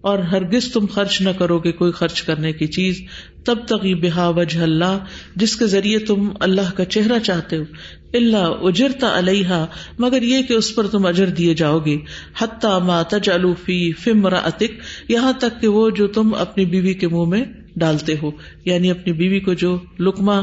اور 0.00 0.18
ہرگز 0.18 0.72
تم 0.72 0.86
خرچ 0.86 1.20
نہ 1.20 1.30
کرو 1.38 1.58
گے 1.58 1.72
کوئی 1.72 1.92
خرچ 1.92 2.22
کرنے 2.22 2.52
کی 2.52 2.66
چیز۔ 2.66 3.00
تب 3.44 3.58
تک 3.66 3.86
بحا 4.02 4.28
وجہ 4.28 4.60
اللہ، 4.60 4.98
جس 5.36 5.56
کے 5.56 5.66
ذریعے 5.66 5.98
تم 5.98 6.28
اللہ 6.40 6.76
کا 6.76 6.84
چہرہ 6.84 7.18
چاہتے 7.18 7.56
ہو۔ 7.56 7.62
اللہ 8.14 8.52
اجرتا 8.62 9.18
علیہ 9.18 9.66
مگر 9.98 10.22
یہ 10.22 10.42
کہ 10.42 10.52
اس 10.52 10.74
پر 10.74 10.86
تم 10.86 11.06
اجر 11.06 11.26
دیے 11.26 11.54
جاؤ 11.54 11.78
گے۔ 11.78 11.96
حتیٰ 12.38 12.80
ما 12.80 13.02
تجعلوفی 13.02 13.92
فمر 13.92 14.32
اتک 14.32 14.72
یہاں 15.08 15.32
تک 15.38 15.60
کہ 15.60 15.68
وہ 15.68 15.90
جو 15.90 16.06
تم 16.06 16.34
اپنی 16.34 16.64
بیوی 16.64 16.94
کے 16.94 17.08
منہ 17.08 17.24
میں 17.24 17.44
ڈالتے 17.76 18.14
ہو 18.22 18.30
یعنی 18.64 18.90
اپنی 18.90 19.12
بیوی 19.12 19.40
کو 19.40 19.54
جو 19.54 19.78
لکما 19.98 20.40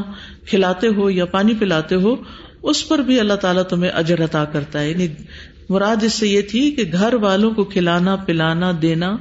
کھلاتے 0.47 0.87
ہو 0.87 1.09
یا 1.09 1.25
پانی 1.25 1.53
پلاتے 1.59 1.95
ہو، 1.95 2.15
اس 2.63 2.87
پر 2.87 2.99
بھی 2.99 3.19
اللہ 3.19 3.33
تعالیٰ 3.33 3.63
تمہیں 3.63 3.91
اجر 3.91 4.23
عطا 4.23 4.45
کرتا 4.45 4.79
ہے۔ 4.79 4.91
یعنی 4.91 5.07
مراد 5.69 6.03
اس 6.03 6.13
سے 6.13 6.27
یہ 6.27 6.41
تھی 6.41 6.71
کہ 6.71 6.83
گھر 6.91 7.13
والوں 7.13 7.51
کو 7.51 7.63
کھلانا، 7.63 8.15
پلانا، 8.15 8.71
دینا 8.81 9.17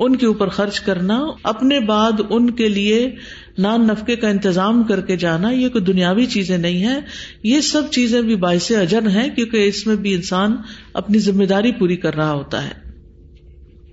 ان 0.00 0.16
کے 0.16 0.26
اوپر 0.26 0.48
خرچ 0.48 0.80
کرنا، 0.80 1.20
اپنے 1.42 1.80
بعد 1.80 2.12
ان 2.30 2.50
کے 2.50 2.68
لیے 2.68 3.16
نان 3.58 3.86
نفقے 3.86 4.16
کا 4.16 4.28
انتظام 4.28 4.82
کر 4.82 5.00
کے 5.00 5.16
جانا، 5.16 5.50
یہ 5.50 5.68
کوئی 5.68 5.84
دنیاوی 5.84 6.26
چیزیں 6.26 6.58
نہیں 6.58 6.84
ہے 6.84 7.00
یہ 7.42 7.60
سب 7.60 7.82
چیزیں 7.90 8.22
بھی 8.22 8.36
باعث 8.36 8.70
اجر 8.70 9.08
ہیں، 9.08 9.30
کیونکہ 9.30 9.68
اس 9.68 9.86
میں 9.86 9.96
بھی 9.96 10.14
انسان 10.14 10.56
اپنی 10.94 11.18
ذمہ 11.18 11.44
داری 11.44 11.72
پوری 11.72 11.96
کر 11.96 12.14
رہا 12.14 12.32
ہوتا 12.32 12.64
ہے۔ 12.64 12.90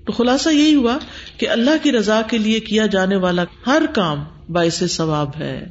تو 0.05 0.11
خلاصہ 0.11 0.49
یہی 0.49 0.75
ہوا 0.75 0.97
کہ 1.37 1.49
اللہ 1.49 1.83
کی 1.83 1.91
رضا 1.91 2.21
کے 2.21 2.37
لیے 2.37 2.59
کیا 2.59 2.85
جانے 2.85 3.15
والا 3.15 3.43
ہر 3.67 3.81
کام 3.93 4.23
باعث 4.49 4.83
ثواب 4.89 5.29
ہے۔ 5.39 5.65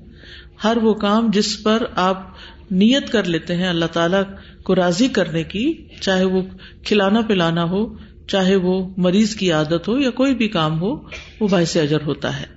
ہر 0.64 0.76
وہ 0.82 0.94
کام 0.94 1.30
جس 1.32 1.62
پر 1.62 1.82
آپ 1.94 2.34
نیت 2.70 3.12
کر 3.12 3.24
لیتے 3.24 3.56
ہیں 3.56 3.68
اللہ 3.68 3.84
تعالی 3.84 4.16
کو 4.62 4.74
راضی 4.74 5.08
کرنے 5.08 5.42
کی، 5.42 5.72
چاہے 6.00 6.24
وہ 6.24 6.42
کھلانا 6.84 7.20
پلانا 7.20 7.64
ہو 7.64 8.05
چاہے 8.28 8.56
وہ 8.56 8.94
مریض 8.96 9.34
کی 9.34 9.52
عادت 9.52 9.88
ہو 9.88 9.98
یا 9.98 10.10
کوئی 10.10 10.34
بھی 10.34 10.48
کام 10.48 10.80
ہو، 10.80 10.94
وہ 11.40 11.48
باعث 11.50 11.76
اجر 11.76 11.98
ہوتا 12.06 12.40
ہے۔ 12.40 12.56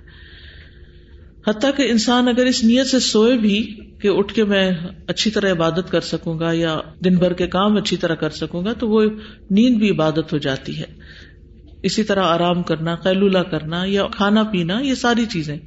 حتیٰ 1.46 1.70
کہ 1.76 1.90
انسان 1.90 2.28
اگر 2.28 2.46
اس 2.46 2.64
نیت 2.64 2.86
سے 2.86 2.98
سوئے 2.98 3.38
بھی 3.38 3.78
کہ 4.02 4.08
اٹھ 4.08 4.34
کے 4.34 4.44
میں 4.44 4.72
اچھی 5.06 5.30
طرح 5.30 5.52
عبادت 5.52 5.90
کر 5.90 6.00
سکوں 6.00 6.38
گا 6.38 6.52
یا 6.52 6.78
دن 7.04 7.16
بھر 7.16 7.32
کے 7.32 7.46
کام 7.46 7.76
اچھی 7.76 7.96
طرح 7.96 8.14
کر 8.14 8.30
سکوں 8.30 8.64
گا، 8.64 8.72
تو 8.72 8.88
وہ 8.88 9.02
نیند 9.50 9.78
بھی 9.78 9.90
عبادت 9.90 10.32
ہو 10.32 10.38
جاتی 10.38 10.78
ہے۔ 10.78 10.84
اسی 11.82 12.04
طرح 12.04 12.22
آرام 12.22 12.62
کرنا 12.62 12.94
قیلولہ 12.94 13.38
کرنا 13.38 13.82
یا 13.86 14.02
کھانا 14.16 14.42
پینا، 14.42 14.80
یہ 14.80 14.94
ساری 14.94 15.26
چیزیں۔ 15.26 15.58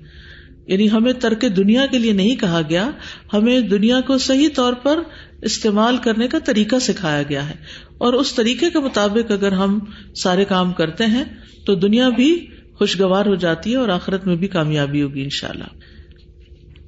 یعنی 0.68 0.92
ہمیں 0.92 1.14
ترک 1.14 1.46
دنیا 1.58 1.86
کے 1.86 1.98
لیے 1.98 2.14
نہیں 2.14 2.36
کہا 2.36 2.62
گیا، 2.70 2.90
ہمیں 3.34 3.60
دنیا 3.60 4.02
کو 4.02 4.18
صحیح 4.18 4.50
طور 4.56 4.74
پر 4.74 5.00
استعمال 5.42 5.98
کرنے 5.98 6.28
کا 6.28 6.40
طریقہ 6.40 6.76
سکھایا 6.82 7.24
گیا 7.24 7.50
ہے۔ 7.50 7.56
اور 7.98 8.14
اس 8.14 8.34
طریقے 8.34 8.70
کے 8.70 8.80
مطابق 8.80 9.32
اگر 9.32 9.52
ہم 9.52 9.80
سارے 10.16 10.46
کام 10.46 10.74
کرتے 10.74 11.06
ہیں، 11.06 11.24
تو 11.66 11.76
دنیا 11.76 12.10
بھی 12.10 12.48
خوشگوار 12.78 13.26
ہو 13.26 13.36
جاتی 13.36 13.72
ہے 13.72 13.76
اور 13.76 13.90
آخرت 13.90 14.28
میں 14.28 14.36
بھی 14.36 14.48
کامیابی 14.48 15.02
ہوگی 15.02 15.24
ان 15.24 15.30
شاء 15.30 15.50
اللہ 15.50 15.64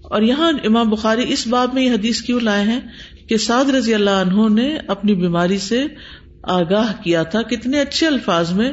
اور 0.02 0.22
یہاں 0.22 0.52
امام 0.64 0.90
بخاری 0.90 1.26
اس 1.28 1.48
باب 1.48 1.74
میں 1.74 1.84
یہ 1.84 1.92
حدیث 1.92 2.22
کیوں 2.22 2.40
لائے 2.40 2.64
ہیں 2.64 2.80
کہ 3.28 3.38
سعد 3.38 3.66
رضی 3.66 3.94
اللہ 3.94 4.10
عنہ 4.10 4.62
نے 4.62 4.78
اپنی 4.88 5.14
بیماری 5.14 5.58
سے 5.58 5.86
آگاہ 6.44 7.04
کیا 7.04 7.24
تھا۔ 7.24 7.42
کتنے 7.42 7.80
اچھے 7.80 8.08
الفاظ 8.08 8.52
میں 8.52 8.72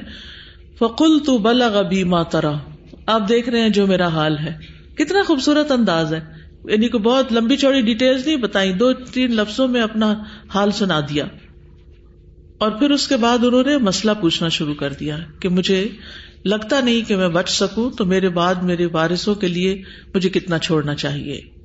فقل 0.79 1.19
تو 1.19 1.39
بلغ 1.39 1.77
ابی 1.77 2.05
ماترا 2.05 2.53
آپ 3.07 3.29
دیکھ 3.29 3.49
رہے 3.49 3.61
ہیں 3.61 3.69
جو 3.69 3.87
میرا 3.87 4.07
حال 4.07 4.39
ہے۔ 4.39 4.82
کتنا 5.05 5.23
خوبصورت 5.27 5.71
انداز 5.71 6.15
ہے۔ 6.15 6.21
یعنی 6.65 6.89
کہ 6.89 6.99
بہت 6.99 7.33
لمبی 7.33 7.57
چوڑی 7.57 7.81
ڈیٹیلز 7.81 8.27
نہیں 8.27 8.37
بتائی 8.37 8.73
دو 8.73 8.93
تین 8.93 9.35
لفظوں 9.35 9.69
میں 9.69 9.83
اپنا 9.83 10.15
حال 10.55 10.71
سنا 10.71 11.01
دیا۔ 11.01 11.25
اور 12.59 12.71
پھر 12.71 12.91
اس 12.91 13.09
کے 13.09 13.17
بعد 13.17 13.39
انہوں 13.45 13.63
نے 13.67 13.79
مسئلہ 13.79 14.13
پوچھنا 14.21 14.49
شروع 14.49 14.75
کر 14.75 14.93
دیا 14.93 15.19
کہ 15.41 15.49
مجھے 15.49 15.89
لگتا 16.45 16.81
نہیں 16.81 17.09
کہ 17.09 17.17
میں 17.17 17.29
بچ 17.29 17.51
سکوں، 17.51 17.91
تو 17.91 18.05
میرے 18.05 18.29
بعد 18.29 18.55
میرے 18.55 18.87
وارثوں 18.87 19.35
کے 19.35 19.49
لیے 19.49 19.83
مجھے 20.15 20.29
کتنا 20.29 20.59
چھوڑنا 20.59 20.95
چاہیے۔ 20.95 21.62